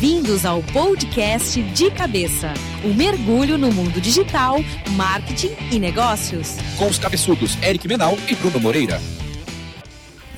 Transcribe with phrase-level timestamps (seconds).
[0.00, 2.54] Bem-vindos ao podcast De Cabeça
[2.84, 4.58] o um mergulho no mundo digital,
[4.92, 6.54] marketing e negócios.
[6.76, 9.00] Com os cabeçudos Eric Menal e Bruno Moreira.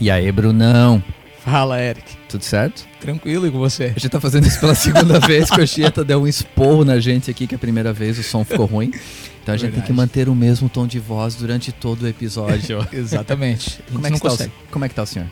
[0.00, 1.04] E aí, Brunão?
[1.44, 2.16] Fala, Eric.
[2.26, 2.86] Tudo certo?
[3.00, 3.84] Tranquilo e com você?
[3.84, 6.98] A gente tá fazendo isso pela segunda vez que o Chieta deu um esporro na
[6.98, 8.90] gente aqui, que a primeira vez o som ficou ruim.
[9.42, 9.74] Então a gente Verdade.
[9.74, 12.78] tem que manter o mesmo tom de voz durante todo o episódio.
[12.90, 13.78] Exatamente.
[13.92, 14.38] Como é, que tá o,
[14.70, 15.28] como é que tá o senhor?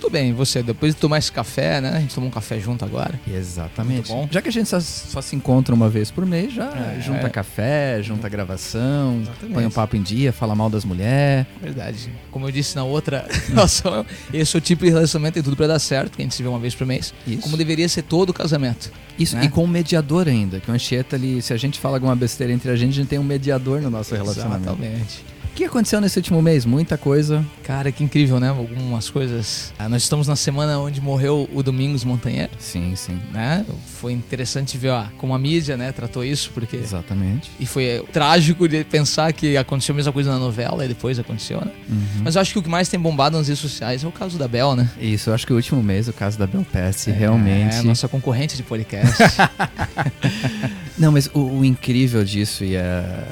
[0.00, 1.90] Tudo bem, você, depois de tomar esse café, né?
[1.90, 3.20] A gente tomou um café junto agora.
[3.30, 4.08] Exatamente.
[4.08, 4.26] bom.
[4.30, 7.26] Já que a gente só, só se encontra uma vez por mês, já é, junta
[7.26, 7.28] é.
[7.28, 9.54] café, junta gravação, Exatamente.
[9.54, 11.46] põe um papo em dia, fala mal das mulheres.
[11.60, 12.10] Verdade.
[12.30, 15.66] Como eu disse na outra relação, esse é o tipo de relacionamento tem tudo para
[15.66, 17.12] dar certo, que a gente se vê uma vez por mês.
[17.26, 17.42] Isso.
[17.42, 18.90] Como deveria ser todo o casamento.
[19.18, 19.44] Isso, né?
[19.44, 22.50] e com um mediador ainda, que o Anchieta ali, se a gente fala alguma besteira
[22.50, 24.62] entre a gente, a gente tem um mediador no nosso relacionamento.
[24.62, 25.39] Exatamente.
[25.50, 26.64] O que aconteceu nesse último mês?
[26.64, 27.44] Muita coisa.
[27.64, 28.48] Cara, que incrível, né?
[28.48, 29.74] Algumas coisas.
[29.78, 32.52] Ah, nós estamos na semana onde morreu o Domingos Montanheiro.
[32.58, 33.20] Sim, sim.
[33.32, 33.64] Né?
[34.00, 36.76] Foi interessante ver ó, como a mídia né, tratou isso, porque.
[36.76, 37.50] Exatamente.
[37.58, 41.18] E foi é, trágico de pensar que aconteceu a mesma coisa na novela e depois
[41.18, 41.72] aconteceu, né?
[41.88, 42.22] Uhum.
[42.24, 44.38] Mas eu acho que o que mais tem bombado nas redes sociais é o caso
[44.38, 44.88] da Bel, né?
[44.98, 47.76] Isso, eu acho que o último mês, o caso da Bel Pesce, é, realmente.
[47.76, 49.14] É, nossa concorrente de podcast.
[51.00, 52.80] Não, mas o, o, incrível disso, e uh,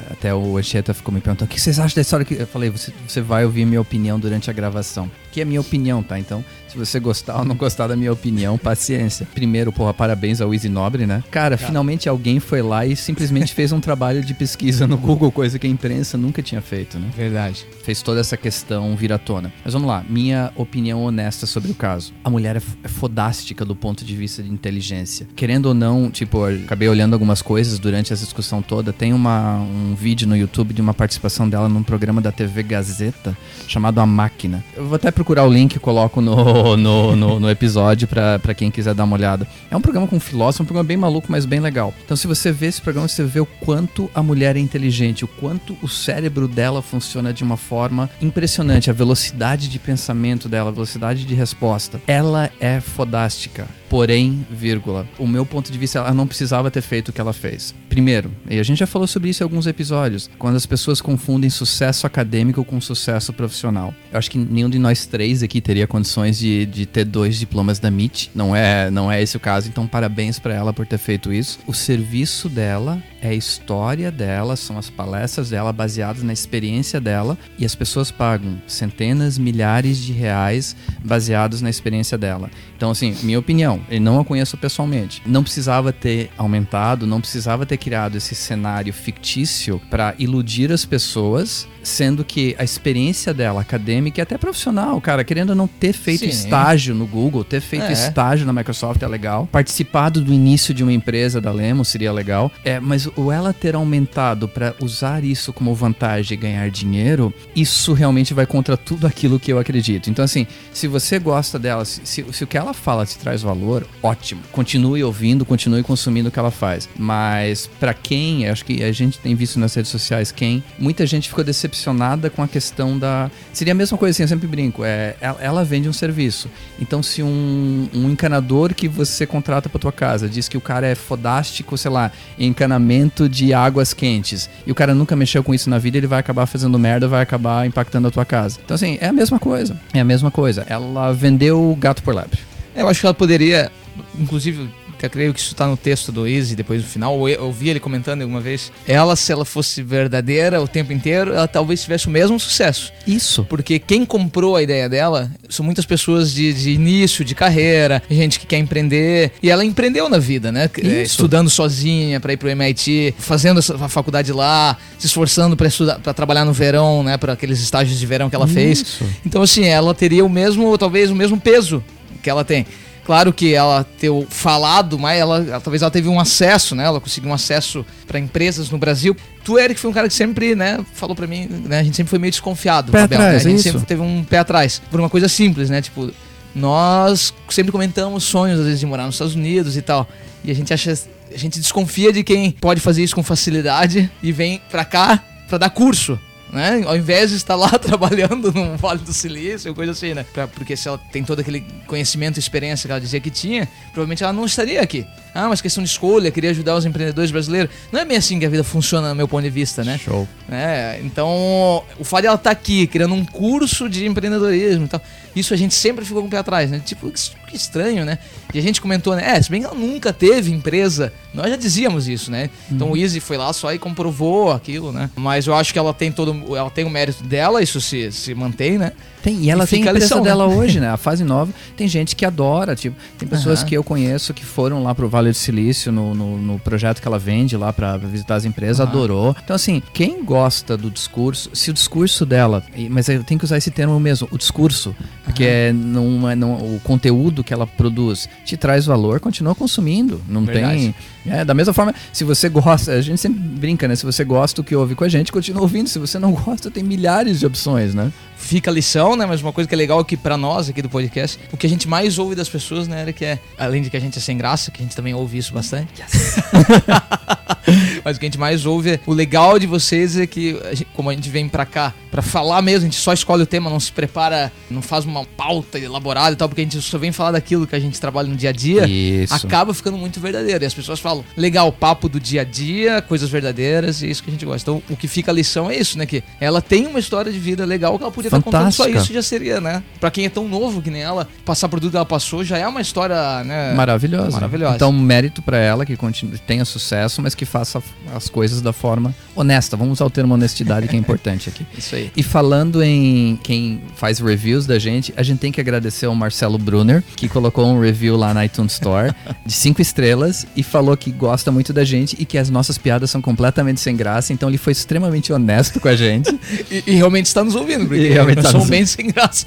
[0.09, 2.25] até o Anchieta ficou me perguntando: o que vocês acham da história?
[2.25, 2.35] Que...
[2.35, 5.09] Eu falei: você, você vai ouvir minha opinião durante a gravação.
[5.31, 6.17] Que é minha opinião, tá?
[6.17, 9.27] Então, se você gostar ou não gostar da minha opinião, paciência.
[9.33, 11.23] Primeiro, porra, parabéns ao Easy Nobre, né?
[11.29, 15.59] Cara, finalmente alguém foi lá e simplesmente fez um trabalho de pesquisa no Google, coisa
[15.59, 17.09] que a imprensa nunca tinha feito, né?
[17.15, 17.65] Verdade.
[17.83, 19.53] Fez toda essa questão vir à tona.
[19.63, 22.11] Mas vamos lá, minha opinião honesta sobre o caso.
[22.23, 25.27] A mulher é, é fodástica do ponto de vista de inteligência.
[25.35, 28.93] Querendo ou não, tipo, acabei olhando algumas coisas coisas durante essa discussão toda.
[28.93, 33.37] Tem uma, um vídeo no YouTube de uma participação dela num programa da TV Gazeta
[33.67, 34.63] chamado A Máquina.
[34.75, 38.71] Eu vou até procurar o link e coloco no, no, no, no episódio para quem
[38.71, 39.47] quiser dar uma olhada.
[39.69, 41.93] É um programa com filósofo, um programa bem maluco, mas bem legal.
[42.03, 45.27] Então, se você vê esse programa, você vê o quanto a mulher é inteligente, o
[45.27, 50.73] quanto o cérebro dela funciona de uma forma impressionante, a velocidade de pensamento dela, a
[50.73, 52.01] velocidade de resposta.
[52.07, 53.67] Ela é fodástica.
[53.89, 57.33] Porém, vírgula, o meu ponto de vista, ela não precisava ter feito o que ela
[57.33, 57.73] fez.
[57.89, 61.49] Primeiro, e a gente já falou sobre isso em alguns episódios, quando as pessoas confundem
[61.49, 63.93] sucesso acadêmico com sucesso profissional.
[64.11, 67.79] Eu acho que nenhum de nós três aqui teria condições de, de ter dois diplomas
[67.79, 68.31] da MIT.
[68.33, 71.59] Não é, não é esse o caso, então parabéns para ela por ter feito isso.
[71.65, 77.37] O serviço dela é a história dela, são as palestras dela baseadas na experiência dela
[77.57, 82.49] e as pessoas pagam centenas, milhares de reais baseados na experiência dela.
[82.75, 85.21] Então, assim, minha opinião, eu não a conheço pessoalmente.
[85.25, 91.67] Não precisava ter aumentado, não precisava ter criado esse cenário fictício para iludir as pessoas
[91.83, 96.29] sendo que a experiência dela acadêmica e até profissional, cara, querendo não ter feito Sim.
[96.29, 97.91] estágio no Google, ter feito é.
[97.91, 102.51] estágio na Microsoft é legal, participado do início de uma empresa da Lemo seria legal,
[102.63, 107.93] é, mas o ela ter aumentado para usar isso como vantagem e ganhar dinheiro, isso
[107.93, 110.09] realmente vai contra tudo aquilo que eu acredito.
[110.09, 113.41] Então, assim, se você gosta dela, se, se, se o que ela fala te traz
[113.41, 114.41] valor, ótimo.
[114.51, 116.89] Continue ouvindo, continue consumindo o que ela faz.
[116.97, 121.29] Mas para quem, acho que a gente tem visto nas redes sociais, quem, muita gente
[121.29, 123.31] ficou decepcionada decepcionada com a questão da.
[123.53, 124.83] Seria a mesma coisa assim, eu sempre brinco.
[124.83, 126.49] É, ela vende um serviço.
[126.79, 130.87] Então, se um, um encanador que você contrata para tua casa diz que o cara
[130.87, 135.53] é fodástico, sei lá, em encanamento de águas quentes, e o cara nunca mexeu com
[135.53, 138.59] isso na vida, ele vai acabar fazendo merda, vai acabar impactando a tua casa.
[138.63, 139.79] Então, assim, é a mesma coisa.
[139.93, 140.65] É a mesma coisa.
[140.67, 142.39] Ela vendeu gato por lebre.
[142.75, 143.71] Eu acho que ela poderia,
[144.17, 144.69] inclusive,
[145.05, 147.79] eu creio que isso está no texto do Easy, depois no final, eu ouvi ele
[147.79, 148.71] comentando alguma vez.
[148.87, 152.91] Ela, se ela fosse verdadeira o tempo inteiro, ela talvez tivesse o mesmo sucesso.
[153.05, 153.43] Isso.
[153.45, 158.39] Porque quem comprou a ideia dela são muitas pessoas de, de início, de carreira, gente
[158.39, 159.31] que quer empreender.
[159.41, 160.69] E ela empreendeu na vida, né?
[160.77, 161.11] Isso.
[161.11, 166.13] Estudando sozinha para ir pro MIT, fazendo a faculdade lá, se esforçando para estudar, para
[166.13, 167.17] trabalhar no verão, né?
[167.17, 168.53] Para aqueles estágios de verão que ela Isso.
[168.53, 168.99] fez.
[169.25, 171.83] Então, assim, ela teria o mesmo, talvez o mesmo peso
[172.21, 172.65] que ela tem.
[173.09, 176.83] Claro que ela ter falado, mas ela, ela, talvez ela teve um acesso, né?
[176.83, 179.17] Ela conseguiu um acesso para empresas no Brasil.
[179.43, 181.79] Tu, Eric, foi um cara que sempre, né, falou para mim, né?
[181.79, 182.91] A gente sempre foi meio desconfiado.
[182.91, 183.49] Pé Abel, atrás, né?
[183.51, 184.79] A gente é sempre teve um pé atrás.
[184.91, 185.81] Por uma coisa simples, né?
[185.81, 186.11] Tipo,
[186.53, 190.07] nós sempre comentamos sonhos, às vezes, de morar nos Estados Unidos e tal.
[190.43, 190.93] E a gente acha.
[191.33, 195.57] A gente desconfia de quem pode fazer isso com facilidade e vem pra cá pra
[195.57, 196.19] dar curso
[196.51, 196.83] né?
[196.85, 200.25] Ao invés de estar lá trabalhando no Vale do Silício, coisa assim, né?
[200.33, 203.67] Pra, porque se ela tem todo aquele conhecimento e experiência que ela dizia que tinha,
[203.93, 205.05] provavelmente ela não estaria aqui.
[205.33, 207.71] Ah, mas questão de escolha, queria ajudar os empreendedores brasileiros.
[207.91, 209.97] Não é bem assim que a vida funciona, do meu ponto de vista, né?
[209.97, 210.27] Show.
[210.51, 214.87] É, então, o fato de ela estar tá aqui, criando um curso de empreendedorismo e
[214.87, 215.01] tal,
[215.35, 216.81] isso a gente sempre ficou com o pé atrás, né?
[216.83, 218.17] Tipo, que estranho, né?
[218.53, 219.35] E a gente comentou, né?
[219.35, 222.49] É, se bem que ela nunca teve empresa, nós já dizíamos isso, né?
[222.71, 222.93] Então uhum.
[222.93, 225.09] o Easy foi lá só e comprovou aquilo, né?
[225.15, 226.55] Mas eu acho que ela tem todo.
[226.55, 228.91] Ela tem o mérito dela, isso se, se mantém, né?
[229.21, 230.55] Tem, e ela e tem a empresa lição, dela né?
[230.55, 230.89] hoje, né?
[230.89, 231.51] A fase nova.
[231.75, 233.67] Tem gente que adora, tipo, tem pessoas uhum.
[233.67, 237.07] que eu conheço que foram lá pro Vale do Silício no, no, no projeto que
[237.07, 238.85] ela vende lá para visitar as empresas, uhum.
[238.91, 239.35] adorou.
[239.43, 243.57] Então, assim, quem gosta do discurso, se o discurso dela, mas eu tenho que usar
[243.57, 245.49] esse termo mesmo, o discurso, porque uhum.
[245.49, 250.21] é, não, é, não, o conteúdo que ela produz te traz valor, continua consumindo.
[250.27, 250.79] Não Verdade.
[250.79, 250.95] tem.
[251.25, 253.95] É, da mesma forma, se você gosta, a gente sempre brinca, né?
[253.95, 255.87] Se você gosta do que ouve com a gente, continua ouvindo.
[255.87, 258.11] Se você não gosta, tem milhares de opções, né?
[258.37, 259.25] Fica a lição, né?
[259.25, 261.69] Mas uma coisa que é legal aqui para nós aqui do podcast, o que a
[261.69, 264.37] gente mais ouve das pessoas, né, Eric, é além de que a gente é sem
[264.37, 265.89] graça, que a gente também ouve isso bastante.
[266.01, 266.35] Yes.
[268.03, 270.57] Mas o que a gente mais ouve é o legal de vocês é que,
[270.93, 273.69] como a gente vem pra cá pra falar mesmo, a gente só escolhe o tema,
[273.69, 277.11] não se prepara, não faz uma pauta elaborada e tal, porque a gente só vem
[277.11, 279.33] falar daquilo que a gente trabalha no dia a dia, isso.
[279.33, 280.63] acaba ficando muito verdadeiro.
[280.63, 284.23] E as pessoas falam, legal, papo do dia a dia, coisas verdadeiras, e é isso
[284.23, 284.69] que a gente gosta.
[284.69, 286.05] Então, o que fica a lição é isso, né?
[286.05, 289.13] Que ela tem uma história de vida legal que ela podia estar contando só isso
[289.13, 289.83] já seria, né?
[289.99, 292.57] Pra quem é tão novo que nem ela, passar por tudo que ela passou já
[292.57, 293.73] é uma história, né?
[293.73, 294.31] Maravilhosa.
[294.31, 294.75] Maravilhosa.
[294.75, 297.81] Então, mérito para ela que continue, tenha sucesso, mas que faça
[298.13, 299.77] as coisas da forma honesta.
[299.77, 301.65] Vamos usar o termo honestidade que é importante aqui.
[301.77, 302.11] Isso aí.
[302.15, 306.57] E falando em quem faz reviews da gente, a gente tem que agradecer ao Marcelo
[306.57, 309.13] Brunner, que colocou um review lá na iTunes Store
[309.45, 313.09] de cinco estrelas e falou que gosta muito da gente e que as nossas piadas
[313.09, 314.33] são completamente sem graça.
[314.33, 316.29] Então ele foi extremamente honesto com a gente.
[316.69, 319.45] e, e, realmente está nos ouvindo, porque e realmente tá são bem sem graça.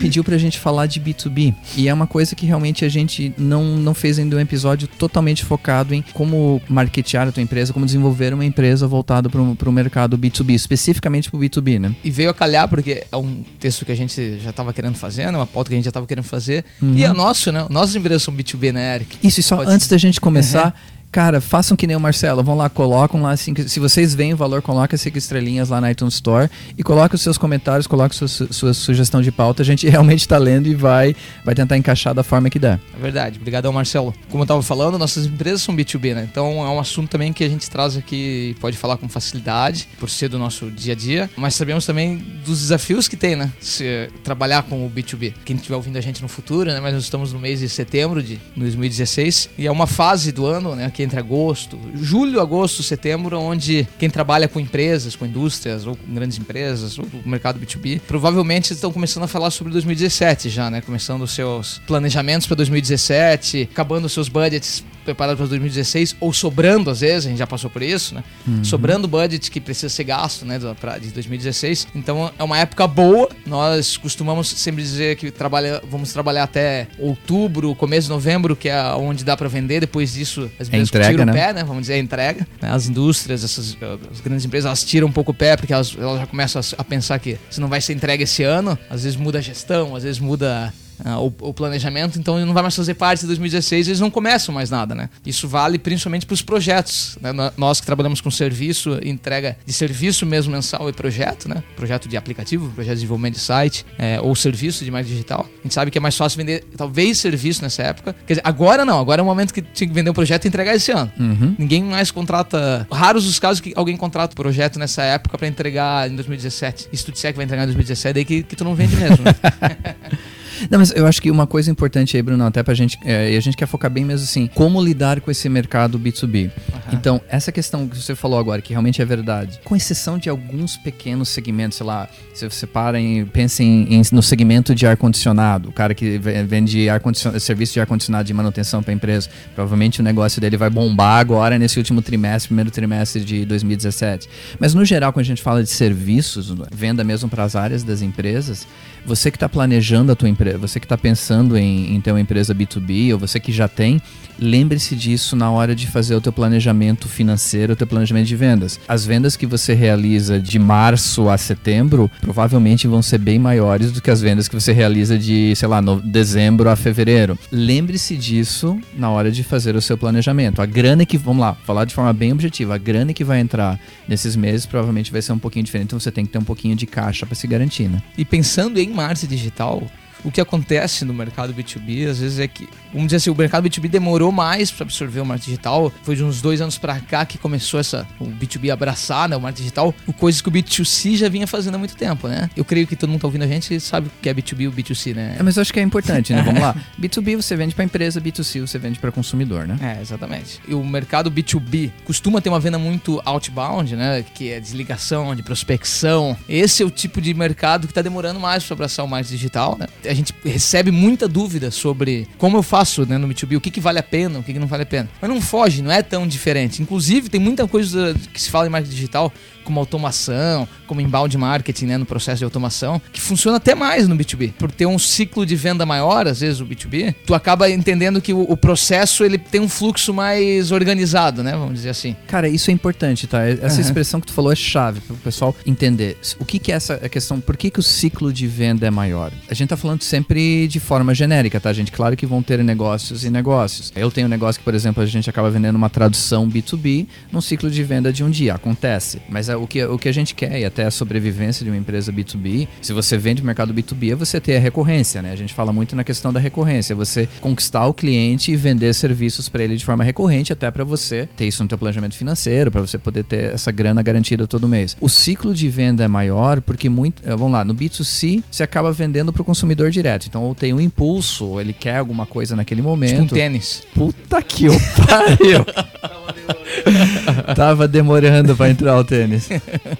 [0.00, 1.54] Pediu pra gente falar de B2B.
[1.76, 5.44] E é uma coisa que realmente a gente não, não fez ainda um episódio totalmente
[5.44, 10.18] focado em como marketear a tua empresa, como desenvolver uma empresa voltada para o mercado
[10.18, 11.94] B2B, especificamente para o B2B, né?
[12.02, 15.30] E veio a calhar porque é um texto que a gente já estava querendo fazer,
[15.30, 15.38] né?
[15.38, 16.64] uma pauta que a gente já estava querendo fazer.
[16.80, 16.94] Uhum.
[16.94, 17.66] E é nosso, né?
[17.70, 19.18] Nossas empresas são B2B, né, Eric?
[19.22, 19.94] Isso, e só Pode antes ser.
[19.94, 23.62] da gente começar, uhum Cara, façam que nem o Marcelo, vão lá, colocam lá, cinco,
[23.68, 27.22] se vocês veem o valor, coloca cinco estrelinhas lá na iTunes Store e coloca os
[27.22, 31.14] seus comentários, coloca sua, sua sugestão de pauta, a gente realmente está lendo e vai,
[31.44, 32.80] vai tentar encaixar da forma que dá.
[32.98, 34.12] É verdade, obrigado Marcelo.
[34.28, 36.28] Como eu estava falando, nossas empresas são B2B, né?
[36.28, 40.10] Então é um assunto também que a gente traz aqui, pode falar com facilidade, por
[40.10, 43.52] ser do nosso dia a dia, mas sabemos também dos desafios que tem, né?
[43.60, 45.32] Se trabalhar com o B2B.
[45.44, 46.80] Quem estiver ouvindo a gente no futuro, né?
[46.80, 50.74] Mas nós estamos no mês de setembro de 2016 e é uma fase do ano,
[50.74, 50.90] né?
[50.92, 56.14] Que entre agosto, julho, agosto, setembro, onde quem trabalha com empresas, com indústrias ou com
[56.14, 60.80] grandes empresas, ou com mercado B2B, provavelmente estão começando a falar sobre 2017 já, né?
[60.80, 66.90] Começando os seus planejamentos para 2017, acabando os seus budgets preparado para 2016, ou sobrando
[66.90, 68.24] às vezes, a gente já passou por isso, né?
[68.46, 68.64] Uhum.
[68.64, 71.88] Sobrando budget que precisa ser gasto, né, pra, de 2016.
[71.94, 73.28] Então é uma época boa.
[73.46, 78.82] Nós costumamos sempre dizer que trabalha, vamos trabalhar até outubro, começo de novembro, que é
[78.94, 79.80] onde dá para vender.
[79.80, 81.32] Depois disso, as empresas é entrega, tiram né?
[81.32, 81.64] o pé, né?
[81.64, 82.46] Vamos dizer, a entrega.
[82.60, 82.70] Né?
[82.70, 83.76] As indústrias, essas
[84.10, 86.80] as grandes empresas, elas tiram um pouco o pé porque elas, elas já começam a,
[86.80, 89.94] a pensar que se não vai ser entregue esse ano, às vezes muda a gestão,
[89.94, 90.72] às vezes muda
[91.04, 94.10] uh, o, o, planejamento, então ele não vai mais fazer parte de 2016, eles não
[94.10, 95.08] começam mais nada, né?
[95.24, 97.16] Isso vale principalmente para os projetos.
[97.20, 97.30] Né?
[97.56, 101.62] Nós que trabalhamos com serviço, entrega de serviço mesmo mensal e projeto, né?
[101.76, 105.46] Projeto de aplicativo, projeto de desenvolvimento de site, é, ou serviço de marketing digital.
[105.60, 108.14] A gente sabe que é mais fácil vender, talvez, serviço nessa época.
[108.26, 110.48] Quer dizer, agora não, agora é o momento que tinha que vender um projeto e
[110.48, 111.10] entregar esse ano.
[111.18, 111.54] Uhum.
[111.58, 112.86] Ninguém mais contrata.
[112.90, 116.88] Raros os casos que alguém contrata o projeto nessa época para entregar em 2017.
[116.92, 118.74] E se tu disser que vai entregar em 2017, é daí que, que tu não
[118.74, 119.24] vende mesmo.
[119.24, 119.34] Né?
[120.70, 123.36] Não, mas eu acho que uma coisa importante aí, Bruno, até pra gente, é, e
[123.36, 126.44] a gente quer focar bem mesmo assim, como lidar com esse mercado B2B.
[126.44, 126.50] Uhum.
[126.92, 130.76] Então, essa questão que você falou agora, que realmente é verdade, com exceção de alguns
[130.76, 135.68] pequenos segmentos, sei lá, se você para e pensa em, em, no segmento de ar-condicionado,
[135.68, 137.00] o cara que vende ar
[137.38, 141.78] serviço de ar-condicionado de manutenção para empresa, provavelmente o negócio dele vai bombar agora nesse
[141.78, 144.28] último trimestre, primeiro trimestre de 2017.
[144.58, 148.02] Mas no geral, quando a gente fala de serviços, venda mesmo para as áreas das
[148.02, 148.66] empresas,
[149.04, 152.20] você que está planejando a tua empresa, você que está pensando em, em ter uma
[152.20, 154.00] empresa B2B ou você que já tem,
[154.38, 158.80] lembre-se disso na hora de fazer o teu planejamento financeiro, o teu planejamento de vendas.
[158.88, 164.00] As vendas que você realiza de março a setembro provavelmente vão ser bem maiores do
[164.00, 167.38] que as vendas que você realiza de, sei lá, no dezembro a fevereiro.
[167.50, 170.60] Lembre-se disso na hora de fazer o seu planejamento.
[170.60, 173.78] A grana que, vamos lá, falar de forma bem objetiva, a grana que vai entrar
[174.08, 176.76] nesses meses provavelmente vai ser um pouquinho diferente, então você tem que ter um pouquinho
[176.76, 178.02] de caixa para se garantir, né?
[178.16, 179.90] E pensando em marketing digital,
[180.24, 183.68] O que acontece no mercado B2B, às vezes, é que, vamos dizer assim, o mercado
[183.68, 185.92] B2B demorou mais para absorver o marketing digital.
[186.02, 189.40] Foi de uns dois anos para cá que começou essa, o B2B abraçar né, o
[189.40, 192.48] marketing digital, coisas que o B2C já vinha fazendo há muito tempo, né?
[192.56, 194.68] Eu creio que todo mundo tá ouvindo a gente sabe o que é B2B e
[194.68, 195.36] o B2C, né?
[195.38, 196.40] É, mas eu acho que é importante, né?
[196.42, 196.74] Vamos lá.
[197.00, 199.76] B2B você vende para empresa, B2C você vende para consumidor, né?
[199.80, 200.60] É, exatamente.
[200.66, 204.24] E o mercado B2B costuma ter uma venda muito outbound, né?
[204.34, 206.36] Que é desligação, de prospecção.
[206.48, 209.76] Esse é o tipo de mercado que está demorando mais para abraçar o marketing digital,
[209.78, 209.86] né?
[210.08, 213.80] A gente recebe muita dúvida sobre como eu faço né, no B2B, o que, que
[213.80, 215.08] vale a pena, o que, que não vale a pena.
[215.20, 216.82] Mas não foge, não é tão diferente.
[216.82, 219.32] Inclusive, tem muita coisa que se fala em marketing digital
[219.64, 224.16] como automação, como inbound marketing, né, no processo de automação, que funciona até mais no
[224.16, 224.52] B2B.
[224.52, 228.32] Por ter um ciclo de venda maior, às vezes o B2B, tu acaba entendendo que
[228.32, 232.14] o, o processo ele tem um fluxo mais organizado, né, vamos dizer assim.
[232.26, 233.44] Cara, isso é importante, tá?
[233.46, 233.80] Essa uhum.
[233.80, 236.16] expressão que tu falou é chave para o pessoal entender.
[236.38, 239.32] O que que é essa questão, por que que o ciclo de venda é maior?
[239.48, 241.90] A gente tá falando sempre de forma genérica, tá, gente?
[241.90, 243.92] Claro que vão ter negócios e negócios.
[243.94, 247.40] Eu tenho um negócio que, por exemplo, a gente acaba vendendo uma tradução B2B num
[247.40, 249.20] ciclo de venda de um dia, acontece.
[249.28, 252.12] Mas o que, o que a gente quer, e até a sobrevivência de uma empresa
[252.12, 255.32] B2B, se você vende no mercado B2B, é você ter a recorrência, né?
[255.32, 258.92] A gente fala muito na questão da recorrência, é você conquistar o cliente e vender
[258.94, 262.70] serviços para ele de forma recorrente, até para você ter isso no teu planejamento financeiro,
[262.70, 264.96] para você poder ter essa grana garantida todo mês.
[265.00, 268.92] O ciclo de venda é maior porque muito, eh, vamos lá, no B2C você acaba
[268.92, 270.26] vendendo para o consumidor direto.
[270.26, 273.22] Então, ou tem um impulso, ou ele quer alguma coisa naquele momento.
[273.22, 273.82] Tipo um tênis.
[273.94, 274.74] Puta que o
[275.06, 275.64] pariu.
[277.54, 279.48] Tava demorando para entrar o tênis.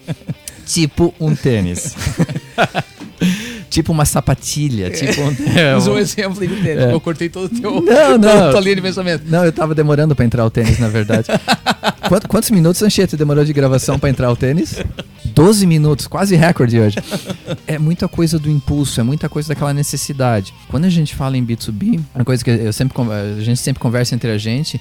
[0.66, 1.94] tipo um tênis.
[3.70, 5.36] tipo uma sapatilha, tipo um...
[5.58, 6.84] É, um exemplo de tênis.
[6.84, 6.92] É.
[6.92, 8.50] Eu cortei todo o teu não, não.
[8.50, 9.24] tua linha de pensamento.
[9.26, 11.28] Não, eu tava demorando para entrar o tênis, na verdade.
[12.08, 14.76] Quantos, quantos minutos, Anchieta, demorou de gravação para entrar o tênis?
[15.34, 16.96] 12 minutos, quase recorde hoje.
[17.66, 20.54] É muita coisa do impulso, é muita coisa daquela necessidade.
[20.68, 24.14] Quando a gente fala em B2B, uma coisa que eu sempre, a gente sempre conversa
[24.14, 24.80] entre a gente,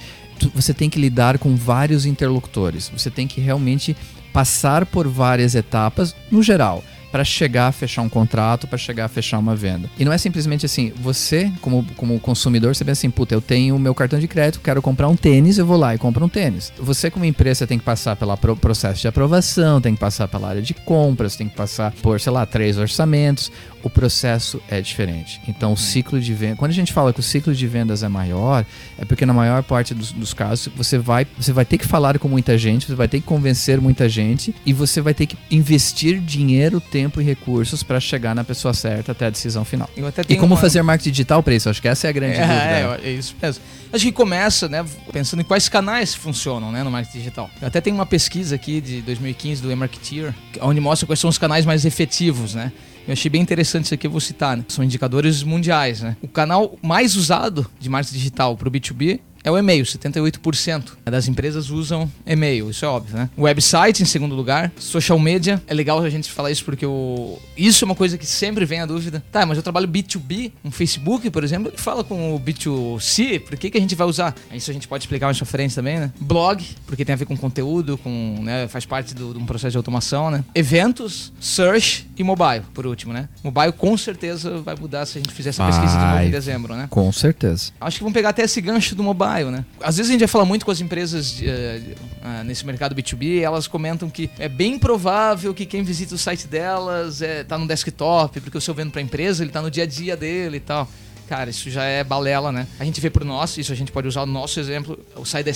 [0.53, 2.89] você tem que lidar com vários interlocutores.
[2.89, 3.95] Você tem que realmente
[4.31, 9.07] passar por várias etapas, no geral para chegar a fechar um contrato, para chegar a
[9.07, 9.87] fechar uma venda.
[9.99, 13.77] E não é simplesmente assim, você, como, como consumidor, você pensa assim, puta, eu tenho
[13.77, 16.73] meu cartão de crédito, quero comprar um tênis, eu vou lá e compro um tênis.
[16.79, 20.61] Você, como empresa, tem que passar pelo processo de aprovação, tem que passar pela área
[20.63, 23.51] de compras, tem que passar por, sei lá, três orçamentos
[23.83, 25.41] o processo é diferente.
[25.47, 25.77] Então, o uhum.
[25.77, 26.55] ciclo de venda.
[26.55, 28.65] Quando a gente fala que o ciclo de vendas é maior,
[28.97, 32.17] é porque na maior parte dos, dos, casos você vai, você vai ter que falar
[32.17, 35.37] com muita gente, você vai ter que convencer muita gente e você vai ter que
[35.51, 39.89] investir dinheiro, tempo e recursos para chegar na pessoa certa até a decisão final.
[40.29, 40.61] e como uma...
[40.61, 41.69] fazer marketing digital para isso?
[41.69, 43.01] Acho que essa é a grande é, dúvida.
[43.03, 43.61] É, é isso mesmo.
[43.91, 47.49] Acho que começa, né, pensando em quais canais funcionam, né, no marketing digital.
[47.61, 51.37] Eu até tem uma pesquisa aqui de 2015 do eMarketeer, onde mostra quais são os
[51.37, 52.71] canais mais efetivos, né?
[53.07, 54.63] Eu achei bem interessante isso aqui, eu vou citar, né?
[54.67, 56.15] São indicadores mundiais, né?
[56.21, 59.83] O canal mais usado de marketing digital para o B2B é o e-mail.
[59.83, 63.29] 78% das empresas usam e-mail, isso é óbvio, né?
[63.37, 64.71] Website, em segundo lugar.
[64.77, 65.61] Social media.
[65.67, 67.37] É legal a gente falar isso porque o...
[67.57, 69.23] isso é uma coisa que sempre vem a dúvida.
[69.31, 73.57] Tá, mas eu trabalho B2B, um Facebook, por exemplo, que fala com o B2C, por
[73.57, 74.33] que, que a gente vai usar?
[74.53, 76.11] Isso a gente pode explicar mais pra frente também, né?
[76.19, 79.71] Blog, porque tem a ver com conteúdo, com, né, faz parte do, de um processo
[79.71, 80.43] de automação, né?
[80.55, 83.27] Eventos, search e mobile, por último, né?
[83.43, 86.75] Mobile com certeza vai mudar se a gente fizer essa pesquisa de novo em dezembro,
[86.75, 86.87] né?
[86.89, 87.71] Com certeza.
[87.81, 89.65] Acho que vamos pegar até esse gancho do mobile né?
[89.81, 93.41] Às vezes a gente vai falar muito com as empresas de, uh, nesse mercado B2B,
[93.41, 97.67] elas comentam que é bem provável que quem visita o site delas é, tá no
[97.67, 100.57] desktop, porque o seu vendo para a empresa, ele tá no dia a dia dele
[100.57, 100.87] e tal.
[101.27, 102.67] Cara, isso já é balela, né?
[102.79, 105.45] A gente vê pro nosso, isso a gente pode usar o nosso exemplo, o site
[105.45, 105.51] da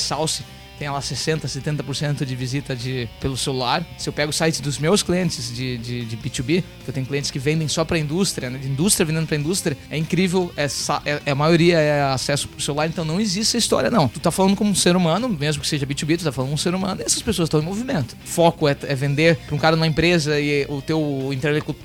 [0.77, 3.85] Tem lá 60%, 70% de visita de, pelo celular.
[3.97, 7.05] Se eu pego o site dos meus clientes de, de, de B2B, que eu tenho
[7.05, 8.59] clientes que vendem só para indústria, né?
[8.59, 10.67] de indústria vendendo para indústria, é incrível, é,
[11.25, 14.07] é, a maioria é acesso pro celular, então não existe essa história, não.
[14.07, 16.57] Tu tá falando como um ser humano, mesmo que seja B2B, tu tá falando um
[16.57, 18.15] ser humano, e essas pessoas estão em movimento.
[18.23, 21.29] Foco é, é vender para um cara numa empresa e o teu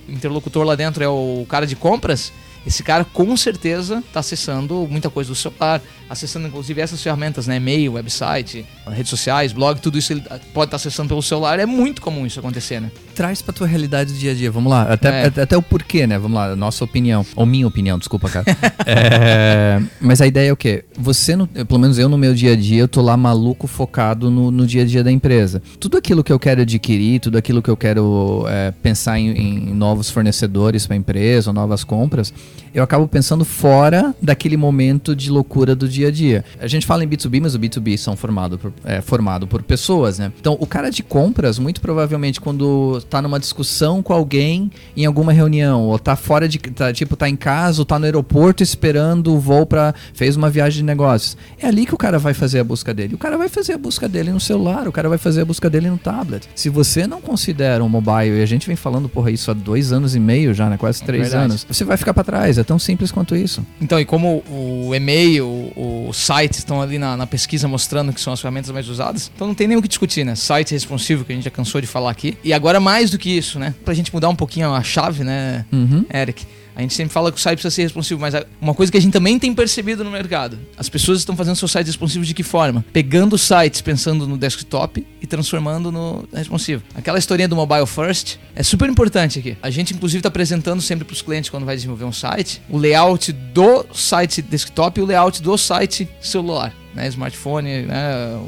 [0.09, 2.33] interlocutor lá dentro é o cara de compras
[2.67, 7.57] esse cara com certeza está acessando muita coisa do celular, acessando inclusive essas ferramentas, né?
[7.57, 11.59] E-mail, website, redes sociais, blog, tudo isso ele pode estar tá acessando pelo celular.
[11.59, 12.91] É muito comum isso acontecer, né?
[13.15, 14.83] Traz pra tua realidade do dia a dia, vamos lá.
[14.83, 15.41] Até, é.
[15.41, 16.19] até o porquê, né?
[16.19, 17.25] Vamos lá, nossa opinião.
[17.35, 18.45] Ou minha opinião, desculpa, cara.
[18.87, 20.85] é, mas a ideia é o quê?
[20.99, 24.31] Você, no, pelo menos eu no meu dia a dia, eu tô lá maluco focado
[24.31, 25.63] no, no dia a dia da empresa.
[25.81, 29.75] Tudo aquilo que eu quero adquirir, tudo aquilo que eu quero é, pensar em, em
[29.75, 32.33] novos fornecedores para a empresa, ou novas compras,
[32.75, 36.45] eu acabo pensando fora daquele momento de loucura do dia a dia.
[36.61, 40.19] A gente fala em B2B, mas o B2B são formado por, é, formado por pessoas,
[40.19, 40.33] né?
[40.41, 45.33] Então, o cara de compras, muito provavelmente, quando tá numa discussão com alguém em alguma
[45.33, 46.59] reunião, ou tá fora de.
[46.59, 50.51] Tá, tipo, tá em casa, ou tá no aeroporto esperando o voo para fez uma
[50.51, 51.37] viagem de negócios.
[51.61, 53.15] É ali que o cara vai fazer a busca dele.
[53.15, 55.69] O cara vai fazer a busca dele no celular, o cara vai fazer a busca
[55.69, 56.49] dele no tablet.
[56.55, 59.93] Se você não considera um mobile, e a gente vem falando, porra, isso há dois
[59.93, 60.77] anos e meio já, né?
[60.77, 62.59] Quase três É anos, você vai ficar para trás.
[62.59, 63.65] É tão simples quanto isso.
[63.81, 68.33] Então, e como o e-mail, o site estão ali na, na pesquisa mostrando que são
[68.33, 70.35] as ferramentas mais usadas, então não tem nem o que discutir, né?
[70.35, 72.37] Site responsivo, que a gente já cansou de falar aqui.
[72.45, 73.75] E agora mais do que isso, né?
[73.85, 76.05] Pra gente mudar um pouquinho a chave, né, Uhum.
[76.13, 76.45] Eric?
[76.75, 79.01] A gente sempre fala que o site precisa ser responsivo, mas uma coisa que a
[79.01, 82.43] gente também tem percebido no mercado: as pessoas estão fazendo seus sites responsivos de que
[82.43, 82.85] forma?
[82.93, 86.83] Pegando sites pensando no desktop e transformando no responsivo.
[86.95, 89.57] Aquela historinha do mobile first é super importante aqui.
[89.63, 92.79] A gente, inclusive, está apresentando sempre para os clientes quando vai desenvolver um site o
[92.79, 96.73] layout do site desktop e o layout do site celular.
[96.95, 98.39] Né, smartphone, né,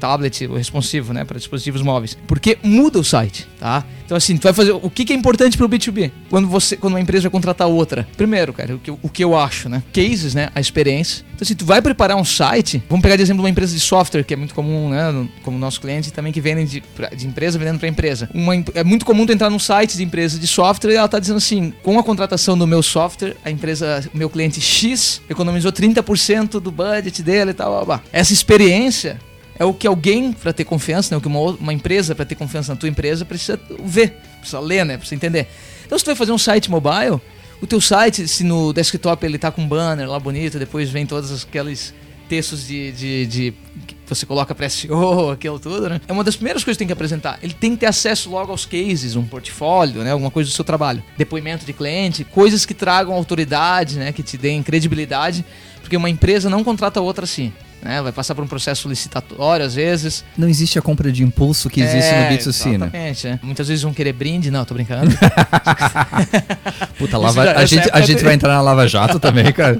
[0.00, 2.16] tablet, responsivo, né, para dispositivos móveis.
[2.26, 3.84] Porque muda o site, tá?
[4.04, 6.76] Então assim, tu vai fazer o que, que é importante para o B2B quando você,
[6.76, 8.08] quando uma empresa vai contratar outra.
[8.16, 9.82] Primeiro, cara, o que, o que eu acho, né?
[9.92, 11.24] Cases, né, a experiência.
[11.34, 14.24] Então assim, tu vai preparar um site, vamos pegar de exemplo uma empresa de software
[14.24, 17.26] que é muito comum, né, no- como nosso cliente também que vendem de, pra- de
[17.26, 18.28] empresa vendendo para empresa.
[18.34, 21.18] Uma, é muito comum tu entrar num site de empresa de software e ela tá
[21.18, 26.58] dizendo assim, com a contratação do meu software, a empresa, meu cliente X economizou 30%
[26.60, 28.02] do budget dele e tal, blá, blá.
[28.12, 29.18] Essa experiência
[29.60, 31.18] é o que alguém, para ter confiança, né?
[31.18, 34.86] o que uma, uma empresa, para ter confiança na tua empresa, precisa ver, precisa ler,
[34.86, 34.96] né?
[34.96, 35.48] Precisa entender.
[35.84, 37.20] Então, se tu vai fazer um site mobile,
[37.60, 41.04] o teu site, se no desktop ele tá com um banner lá bonito, depois vem
[41.04, 41.92] todos aqueles
[42.26, 43.54] textos de, de, de-
[43.86, 46.00] que você coloca para SEO, aquilo tudo, né?
[46.08, 47.38] É uma das primeiras coisas que tem que apresentar.
[47.42, 50.12] Ele tem que ter acesso logo aos cases, um portfólio, né?
[50.12, 51.02] Alguma coisa do seu trabalho.
[51.18, 54.10] Depoimento de cliente, coisas que tragam autoridade, né?
[54.10, 55.44] Que te deem credibilidade,
[55.82, 57.52] porque uma empresa não contrata outra assim.
[57.82, 58.02] Né?
[58.02, 60.22] Vai passar por um processo licitatório às vezes.
[60.36, 62.74] Não existe a compra de impulso que existe É, no B2C, né?
[62.86, 63.38] Exatamente, é.
[63.42, 65.10] Muitas vezes vão querer brinde, não, tô brincando.
[66.98, 68.24] Puta, lava, já- a, gente, a época gente tem.
[68.24, 69.78] vai entrar na Lava Jato também, cara.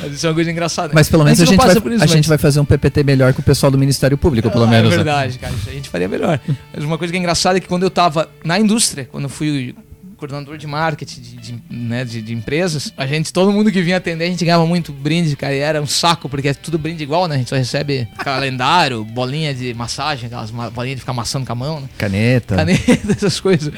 [0.00, 0.92] Mas Isso é uma coisa engraçada.
[0.94, 3.02] Mas pelo menos a gente, passa vai, por isso, a gente vai fazer um PPT
[3.02, 4.92] melhor que o pessoal do Ministério Público, pelo Ah, menos.
[4.92, 5.02] É né?
[5.02, 5.52] verdade, cara.
[5.52, 6.38] Isso a gente faria melhor.
[6.74, 9.30] Mas uma coisa que é engraçada é que quando eu tava na indústria, quando eu
[9.30, 9.74] fui
[10.20, 13.96] coordenador de marketing de, de, né, de, de empresas, a gente, todo mundo que vinha
[13.96, 17.02] atender, a gente ganhava muito brinde, cara, e era um saco, porque é tudo brinde
[17.02, 17.36] igual, né?
[17.36, 21.56] A gente só recebe calendário, bolinha de massagem, aquelas bolinhas de ficar amassando com a
[21.56, 21.88] mão, né?
[21.96, 22.56] Caneta.
[22.56, 23.72] Caneta, essas coisas.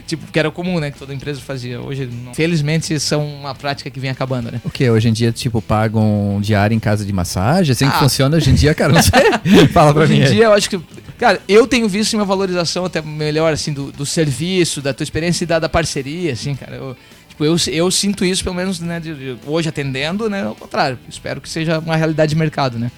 [0.06, 0.90] Tipo, que era comum, né?
[0.90, 1.80] Que toda empresa fazia.
[1.80, 2.34] Hoje, não.
[2.34, 4.60] felizmente, são uma prática que vem acabando, né?
[4.64, 4.88] O que?
[4.90, 7.72] Hoje em dia, tipo, pagam diário em casa de massagem?
[7.72, 8.00] Assim que Ah.
[8.00, 8.92] funciona hoje em dia, cara?
[8.92, 9.68] Não sei.
[9.72, 10.18] Fala pra Hoje mim.
[10.20, 10.30] em aí.
[10.32, 10.80] dia, eu acho que.
[11.18, 15.44] Cara, eu tenho visto uma valorização até melhor, assim, do, do serviço, da tua experiência
[15.44, 16.74] e da, da parceria, assim, cara.
[16.76, 16.96] Eu,
[17.28, 20.42] tipo, eu, eu sinto isso, pelo menos, né, de- de- hoje atendendo, né?
[20.44, 20.98] Ao contrário.
[21.08, 22.90] Espero que seja uma realidade de mercado, né?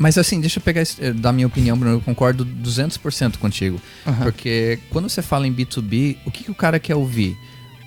[0.00, 1.96] Mas assim, deixa eu pegar, eh, dar minha opinião, Bruno.
[1.96, 3.78] Eu concordo 200% contigo.
[4.06, 4.24] Aham.
[4.24, 7.36] Porque quando você fala em B2B, o que, que o cara quer ouvir?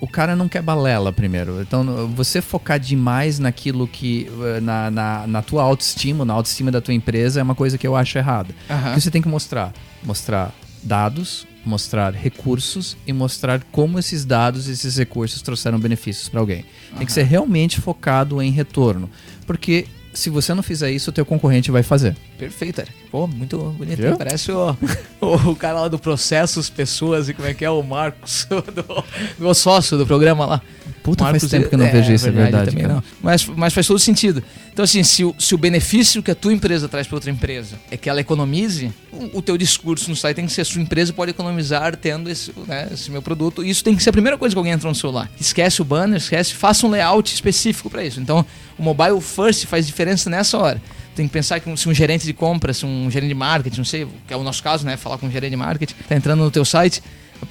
[0.00, 1.60] O cara não quer balela primeiro.
[1.60, 4.28] Então, você focar demais naquilo que.
[4.56, 7.86] eh, Na, na, na tua autoestima, na autoestima da tua empresa, é uma coisa que
[7.86, 8.54] eu acho errada.
[8.94, 9.72] Que você tem que mostrar?
[10.02, 16.38] Mostrar dados, mostrar recursos e mostrar como esses dados e esses recursos trouxeram benefícios para
[16.38, 16.64] alguém.
[16.96, 19.10] Tem que ser realmente focado em retorno.
[19.46, 22.16] Porque se você não fizer isso, o teu concorrente vai fazer.
[22.38, 22.94] Perfeito, Eric.
[23.10, 24.00] Pô, muito bonito.
[24.00, 24.16] Viu?
[24.16, 24.76] Parece o,
[25.20, 29.04] o, o cara lá do Processos, Pessoas e como é que é o Marcos, do,
[29.38, 30.62] meu sócio do programa lá.
[31.04, 32.70] Puta, Marcos, faz tempo que eu não vejo isso, é verdade.
[32.94, 33.04] não.
[33.22, 34.42] Mas, mas faz todo sentido.
[34.72, 37.76] Então, assim, se o, se o benefício que a tua empresa traz para outra empresa
[37.90, 40.80] é que ela economize, o, o teu discurso no site tem que ser: a sua
[40.80, 43.62] empresa pode economizar tendo esse, né, esse meu produto.
[43.62, 45.30] E isso tem que ser a primeira coisa que alguém entra no celular.
[45.38, 48.18] Esquece o banner, esquece, faça um layout específico para isso.
[48.18, 48.44] Então,
[48.78, 50.80] o mobile first faz diferença nessa hora.
[51.14, 53.76] Tem que pensar que um- se um gerente de compras, se um gerente de marketing,
[53.76, 54.96] não sei, que é o nosso caso, né?
[54.96, 57.02] Falar com um gerente de marketing, tá entrando no teu site,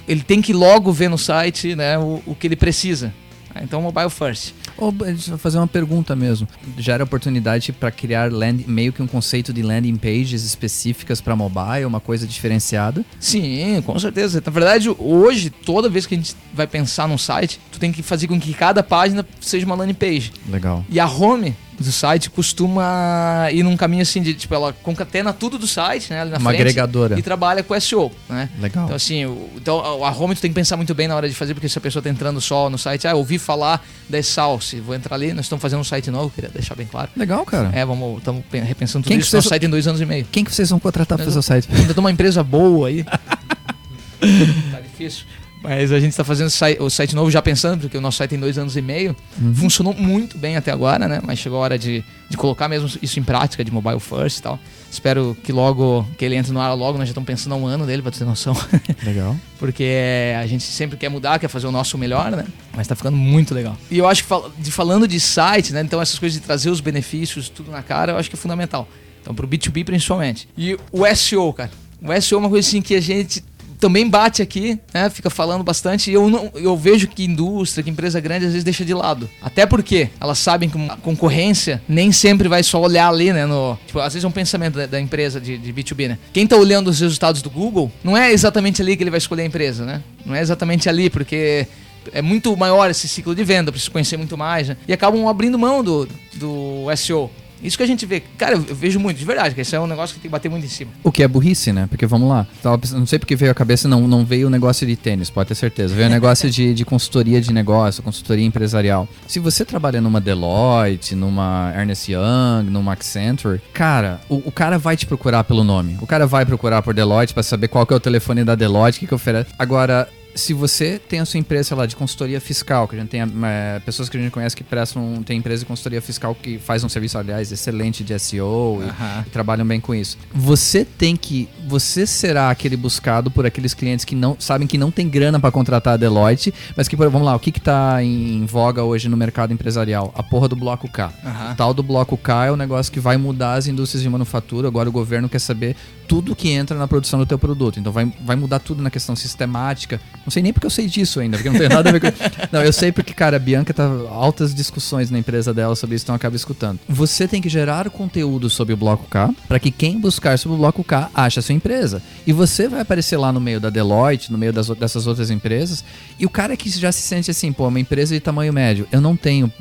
[0.08, 3.14] ele tem que logo ver no site né, o, o que ele precisa.
[3.62, 4.52] Então, mobile first.
[4.76, 4.94] Ou,
[5.28, 6.48] eu fazer uma pergunta mesmo.
[6.76, 11.84] Gera oportunidade para criar land, meio que um conceito de landing pages específicas para mobile,
[11.84, 13.04] uma coisa diferenciada?
[13.20, 14.42] Sim, com certeza.
[14.44, 18.02] Na verdade, hoje, toda vez que a gente vai pensar num site, tu tem que
[18.02, 20.32] fazer com que cada página seja uma landing page.
[20.48, 20.84] Legal.
[20.88, 25.58] E a home do site costuma ir num caminho assim de, tipo, ela concatena tudo
[25.58, 27.18] do site, né, ali na Uma frente, agregadora.
[27.18, 28.48] e trabalha com SEO, né?
[28.60, 28.84] Legal.
[28.84, 31.34] Então, assim, o- então, a home tu tem que pensar muito bem na hora de
[31.34, 34.22] fazer, porque se a pessoa tá entrando só no site, ah, eu ouvi falar da
[34.22, 37.10] Salse, vou entrar ali, nós estamos fazendo um site novo, queria deixar bem claro.
[37.16, 37.70] Legal, cara.
[37.72, 40.06] É, vamos, estamos repensando tudo Quem que isso, nosso vocês- site em dois anos e
[40.06, 40.26] meio.
[40.30, 41.68] Quem que vocês vão contratar para fazer o site?
[41.72, 43.04] Ainda tem uma empresa boa aí.
[43.04, 45.24] tá difícil.
[45.64, 46.50] Mas a gente está fazendo
[46.80, 49.16] o site novo já pensando, porque o nosso site tem dois anos e meio.
[49.40, 49.54] Uhum.
[49.54, 51.20] Funcionou muito bem até agora, né?
[51.24, 54.42] Mas chegou a hora de, de colocar mesmo isso em prática, de mobile first e
[54.42, 54.60] tal.
[54.90, 57.66] Espero que logo, que ele entre no ar logo, nós já estamos pensando há um
[57.66, 58.54] ano dele, pra ter noção.
[59.02, 59.34] Legal.
[59.58, 59.90] porque
[60.38, 62.44] a gente sempre quer mudar, quer fazer o nosso melhor, né?
[62.76, 63.74] Mas tá ficando muito legal.
[63.90, 65.80] E eu acho que de, falando de site, né?
[65.80, 68.86] Então essas coisas de trazer os benefícios, tudo na cara, eu acho que é fundamental.
[69.22, 70.46] Então pro B2B principalmente.
[70.58, 71.70] E o SEO, cara.
[72.02, 73.42] O SEO é uma coisa assim que a gente
[73.78, 75.08] também bate aqui, né?
[75.10, 76.10] Fica falando bastante.
[76.10, 79.28] E eu, não, eu vejo que indústria, que empresa grande, às vezes deixa de lado.
[79.42, 83.46] Até porque elas sabem que a concorrência nem sempre vai só olhar ali, né?
[83.46, 86.18] No, tipo, às vezes é um pensamento da, da empresa de, de, B2B, né?
[86.32, 89.42] Quem tá olhando os resultados do Google, não é exatamente ali que ele vai escolher
[89.42, 90.02] a empresa, né?
[90.24, 91.66] Não é exatamente ali, porque
[92.12, 94.76] é muito maior esse ciclo de venda, precisa conhecer muito mais, né?
[94.86, 97.30] E acabam abrindo mão do, do SEO.
[97.64, 98.20] Isso que a gente vê.
[98.36, 100.50] Cara, eu vejo muito, de verdade, que esse é um negócio que tem que bater
[100.50, 100.90] muito em cima.
[101.02, 101.86] O que é burrice, né?
[101.88, 102.46] Porque vamos lá.
[102.92, 105.54] não sei porque veio a cabeça, não, não veio o negócio de tênis, pode ter
[105.54, 105.94] certeza.
[105.94, 109.08] Veio o negócio de, de consultoria de negócio, consultoria empresarial.
[109.26, 114.96] Se você trabalha numa Deloitte, numa Ernest Young, numa Accenture, cara, o, o cara vai
[114.96, 115.96] te procurar pelo nome.
[116.02, 118.98] O cara vai procurar por Deloitte para saber qual que é o telefone da Deloitte,
[118.98, 119.50] o que, que oferece.
[119.58, 123.08] Agora, se você tem a sua empresa, sei lá, de consultoria fiscal, que a gente
[123.08, 126.58] tem é, pessoas que a gente conhece que prestam, tem empresa de consultoria fiscal que
[126.58, 130.18] faz um serviço, aliás, excelente de SEO e, e, trabalham bem com isso.
[130.32, 134.90] Você tem que, você será aquele buscado por aqueles clientes que não sabem que não
[134.90, 138.44] tem grana para contratar a Deloitte, mas que, vamos lá, o que que tá em
[138.46, 140.12] voga hoje no mercado empresarial?
[140.16, 141.12] A porra do bloco K.
[141.22, 141.52] Uhum.
[141.52, 144.68] O tal do bloco K é o negócio que vai mudar as indústrias de manufatura.
[144.68, 147.80] Agora o governo quer saber tudo que entra na produção do teu produto.
[147.80, 150.00] Então vai, vai mudar tudo na questão sistemática.
[150.24, 152.06] Não sei nem porque eu sei disso ainda, porque não tem nada a ver com.
[152.50, 156.04] Não, eu sei porque, cara, a Bianca tá altas discussões na empresa dela sobre isso,
[156.04, 156.78] então acaba escutando.
[156.88, 160.58] Você tem que gerar conteúdo sobre o bloco K para que quem buscar sobre o
[160.58, 162.02] bloco K ache a sua empresa.
[162.26, 165.84] E você vai aparecer lá no meio da Deloitte, no meio das, dessas outras empresas,
[166.18, 169.00] e o cara que já se sente assim, pô, uma empresa de tamanho médio, eu
[169.00, 169.52] não tenho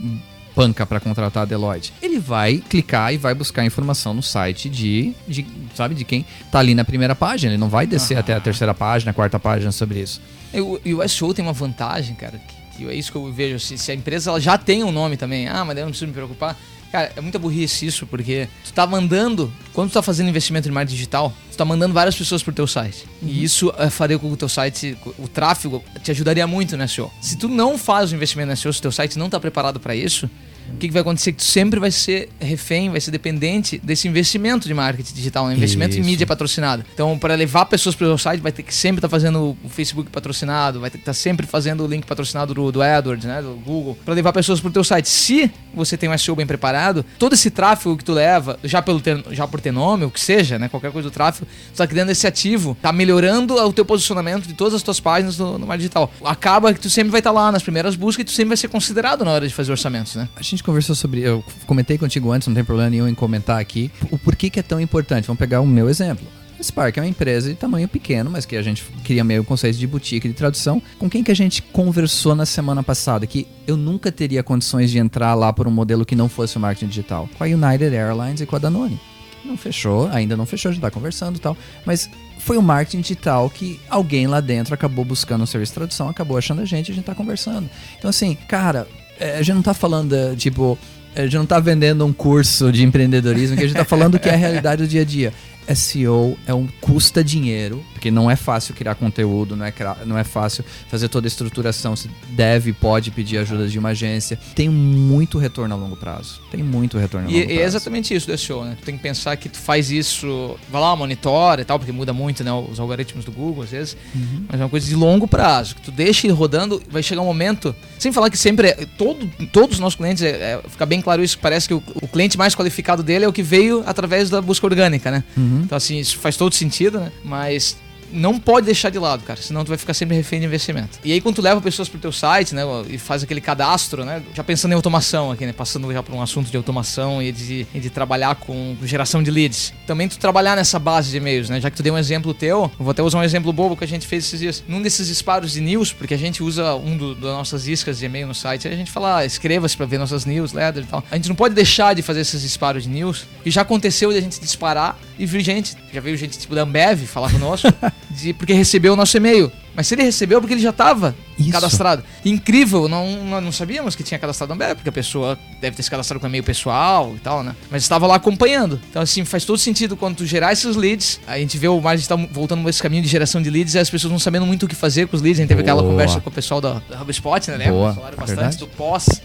[0.53, 1.93] panca para contratar a Deloitte.
[2.01, 5.45] Ele vai clicar e vai buscar informação no site de, de
[5.75, 7.51] sabe, de quem tá ali na primeira página.
[7.51, 10.21] Ele não vai descer até a terceira página, a quarta página sobre isso.
[10.53, 12.39] E o, SEO tem uma vantagem, cara,
[12.77, 13.59] que, é isso que eu vejo.
[13.59, 16.07] Se, se, a empresa ela já tem um nome também, ah, mas eu não preciso
[16.07, 16.57] me preocupar.
[16.91, 20.71] Cara, é muita burrice isso, porque tu tá mandando, quando tu tá fazendo investimento em
[20.71, 23.05] marketing digital, tu tá mandando várias pessoas pro teu site.
[23.19, 23.29] Uhum.
[23.29, 26.87] E isso é, faria com que o teu site, o tráfego, te ajudaria muito no
[26.87, 27.11] SEO.
[27.19, 29.79] Se tu não faz o investimento no SEO, se o teu site não tá preparado
[29.79, 30.29] para isso,
[30.69, 31.31] o que, que, vai acontecer?
[31.31, 35.51] Que tu sempre vai ser refém, vai ser dependente desse investimento de marketing digital, um
[35.51, 36.01] investimento Isso.
[36.01, 36.85] em mídia patrocinada.
[36.93, 39.69] Então, para levar pessoas para o site, vai ter que sempre estar tá fazendo o
[39.69, 43.25] Facebook patrocinado, vai ter que estar tá sempre fazendo o link patrocinado do, do AdWords,
[43.25, 45.09] né, do Google, para levar pessoas para o teu site.
[45.09, 48.99] Se você tem um SEO bem preparado, todo esse tráfego que tu leva, já, pelo
[48.99, 51.87] ter, já por ter nome, o que seja, né, qualquer coisa do tráfego, tu tá
[51.87, 55.67] criando esse ativo, tá melhorando o teu posicionamento de todas as tuas páginas no, no
[55.67, 56.11] marketing digital.
[56.23, 58.57] Acaba que tu sempre vai estar tá lá nas primeiras buscas e tu sempre vai
[58.57, 60.27] ser considerado na hora de fazer orçamentos, né?
[60.35, 61.21] A gente conversou sobre.
[61.21, 63.91] Eu comentei contigo antes, não tem problema nenhum em comentar aqui.
[64.09, 65.25] O porquê que é tão importante.
[65.27, 66.25] Vamos pegar o meu exemplo.
[66.63, 69.85] Spark é uma empresa de tamanho pequeno, mas que a gente cria meio conceito de
[69.85, 70.81] boutique de tradução.
[70.97, 73.27] Com quem que a gente conversou na semana passada?
[73.27, 76.59] Que eu nunca teria condições de entrar lá por um modelo que não fosse o
[76.59, 77.29] marketing digital.
[77.37, 78.99] Com a United Airlines e com a Danone.
[79.43, 81.57] Não fechou, ainda não fechou, a gente tá conversando e tal.
[81.85, 86.07] Mas foi o marketing digital que alguém lá dentro acabou buscando um serviço de tradução,
[86.07, 87.69] acabou achando a gente a gente tá conversando.
[87.97, 88.87] Então, assim, cara,
[89.19, 90.77] a gente não tá falando, tipo,
[91.15, 94.29] a gente não tá vendendo um curso de empreendedorismo, que a gente tá falando que
[94.29, 95.33] é a realidade do dia a dia.
[95.75, 99.73] SEO é um custa dinheiro, porque não é fácil criar conteúdo, não é,
[100.05, 101.95] não é fácil fazer toda a estruturação.
[101.95, 104.37] Você deve, pode pedir ajuda de uma agência.
[104.55, 106.41] Tem muito retorno a longo prazo.
[106.51, 107.59] Tem muito retorno a longo e, prazo.
[107.59, 108.75] E é exatamente isso do SEO, né?
[108.79, 112.13] Tu tem que pensar que tu faz isso, vai lá, monitora e tal, porque muda
[112.13, 112.51] muito, né?
[112.51, 113.97] Os algoritmos do Google, às vezes.
[114.13, 114.45] Uhum.
[114.49, 117.25] Mas é uma coisa de longo prazo, que tu deixa ele rodando, vai chegar um
[117.25, 117.75] momento.
[117.97, 121.23] Sem falar que sempre é, todo, todos os nossos clientes, é, é, fica bem claro
[121.23, 124.41] isso, parece que o, o, cliente mais qualificado dele é o que veio através da
[124.41, 125.23] busca orgânica, né?
[125.35, 125.52] Uhum.
[125.53, 125.61] Uhum.
[125.63, 127.11] Então, assim, isso faz todo sentido, né?
[127.23, 127.77] Mas
[128.13, 130.99] não pode deixar de lado, cara, senão tu vai ficar sempre refém de investimento.
[131.03, 134.21] E aí quando tu leva pessoas pro teu site, né, e faz aquele cadastro, né,
[134.33, 137.67] já pensando em automação aqui, né, passando já para um assunto de automação e de,
[137.73, 139.73] e de trabalhar com geração de leads.
[139.87, 142.71] Também tu trabalhar nessa base de e-mails, né, já que tu deu um exemplo teu,
[142.77, 144.63] eu vou até usar um exemplo bobo que a gente fez esses dias.
[144.67, 148.05] Num desses disparos de news, porque a gente usa um do, das nossas iscas de
[148.05, 151.03] e-mail no site, a gente fala, ah, inscreva-se para ver nossas newsletters e tal.
[151.09, 154.17] A gente não pode deixar de fazer esses disparos de news, e já aconteceu de
[154.17, 157.67] a gente disparar e vir gente, já veio gente tipo da Ambev falar conosco,
[158.13, 159.51] de porque recebeu o nosso e-mail.
[159.75, 161.15] Mas se ele recebeu, é porque ele já estava
[161.51, 162.03] cadastrado.
[162.23, 165.89] Incrível, não, não, não sabíamos que tinha cadastrado Ambev, porque a pessoa deve ter se
[165.89, 167.55] cadastrado com e-mail pessoal e tal, né?
[167.71, 168.79] Mas estava lá acompanhando.
[168.89, 171.19] Então, assim, faz todo sentido quando tu gerar esses leads.
[171.25, 173.89] A gente vê o marketing tá voltando nesse caminho de geração de leads e as
[173.89, 175.39] pessoas não sabendo muito o que fazer com os leads.
[175.39, 175.73] A gente teve Boa.
[175.73, 177.71] aquela conversa com o pessoal da, da HubSpot, né?
[177.71, 178.57] Boa, Falaram é bastante verdade.
[178.57, 179.21] do pós.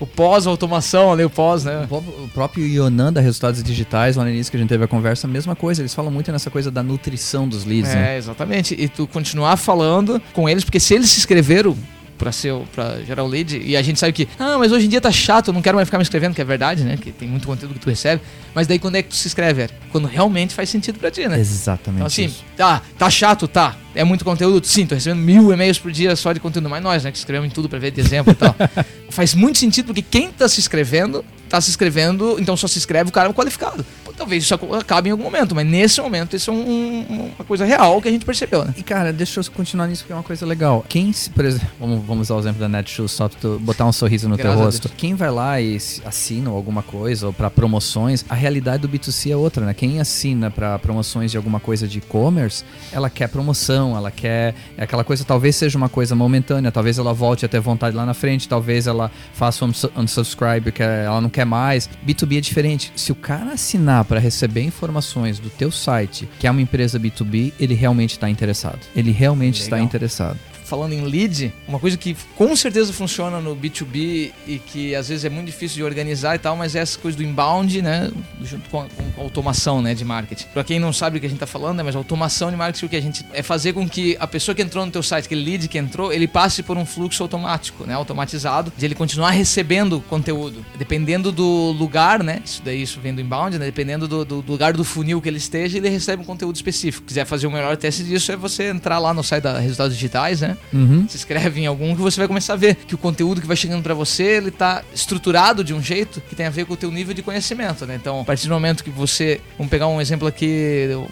[0.00, 1.82] O pós-automação ali, o pós, né?
[1.84, 4.84] O próprio- O próprio Ionan da Resultados Digitais, lá no início que a gente teve
[4.84, 5.80] a conversa, a mesma coisa.
[5.82, 8.14] Eles falam muito nessa coisa da nutrição dos leads, né?
[8.14, 8.74] É, exatamente.
[8.78, 11.76] E tu continuar falando com eles, porque se eles se inscreveram
[12.18, 14.88] pra, ser, pra gerar o lead, e a gente sabe que, ah, mas hoje em
[14.88, 16.96] dia tá chato, eu não quero mais ficar me inscrevendo, que é verdade, né?
[16.96, 18.22] Que tem muito conteúdo que tu recebe.
[18.54, 19.74] Mas daí quando é que tu se inscreve, Eric?
[19.90, 21.38] Quando realmente faz sentido pra ti, né?
[21.38, 21.96] Exatamente.
[21.96, 22.44] Então assim, isso.
[22.56, 23.76] tá, tá chato, tá.
[23.94, 27.04] É muito conteúdo, sim, tô recebendo mil e-mails por dia só de conteúdo, mas nós,
[27.04, 28.54] né, que escrevemos em tudo pra ver de exemplo e tal.
[29.10, 33.10] Faz muito sentido porque quem tá se inscrevendo, tá se inscrevendo, então só se inscreve
[33.10, 33.86] o cara qualificado.
[34.16, 37.64] Talvez isso acabe em algum momento, mas nesse momento isso é um- um- uma coisa
[37.64, 38.74] real que a gente percebeu, né?
[38.76, 40.84] E cara, deixa eu continuar nisso porque é uma coisa legal.
[40.88, 43.86] Quem, se, por exemplo, vamos, vamos usar o exemplo da Netshoes, só pra tu botar
[43.86, 44.88] um sorriso no Graças teu rosto.
[44.96, 49.36] Quem vai lá e assina alguma coisa ou pra promoções, a realidade do B2C é
[49.36, 49.74] outra, né?
[49.74, 54.84] Quem assina pra promoções de alguma coisa de e-commerce, ela quer promoção, ela quer é
[54.84, 58.14] aquela coisa, talvez seja uma coisa momentânea, talvez ela volte a ter vontade lá na
[58.14, 61.88] frente, talvez ela faça um unsu- unsubscribe que ela não quer mais.
[62.06, 62.92] B2B é diferente.
[62.94, 67.52] Se o cara assinar pra receber informações do teu site, que é uma empresa B2B,
[67.58, 68.80] ele realmente está interessado.
[68.94, 69.86] Ele realmente está Legal.
[69.86, 70.38] interessado.
[70.74, 75.24] Falando em lead, uma coisa que com certeza funciona no B2B e que às vezes
[75.24, 78.10] é muito difícil de organizar e tal, mas é essa coisa do inbound, né?
[78.42, 79.94] Junto com a, com a automação, né?
[79.94, 80.46] De marketing.
[80.52, 81.84] Pra quem não sabe o que a gente tá falando, né?
[81.84, 84.62] Mas automação de marketing, o que a gente é fazer com que a pessoa que
[84.62, 87.94] entrou no teu site, aquele lead que entrou, ele passe por um fluxo automático, né?
[87.94, 90.66] Automatizado, de ele continuar recebendo conteúdo.
[90.76, 92.42] Dependendo do lugar, né?
[92.44, 93.64] Isso daí isso vem do inbound, né?
[93.64, 97.04] Dependendo do, do lugar do funil que ele esteja, ele recebe um conteúdo específico.
[97.04, 99.94] Se quiser fazer o melhor teste disso, é você entrar lá no site da Resultados
[99.94, 100.56] Digitais, né?
[100.72, 101.06] Uhum.
[101.08, 103.56] se inscreve em algum que você vai começar a ver que o conteúdo que vai
[103.56, 106.76] chegando pra você, ele tá estruturado de um jeito que tem a ver com o
[106.76, 107.96] teu nível de conhecimento, né?
[107.96, 111.08] Então, a partir do momento que você, vamos pegar um exemplo aqui, eu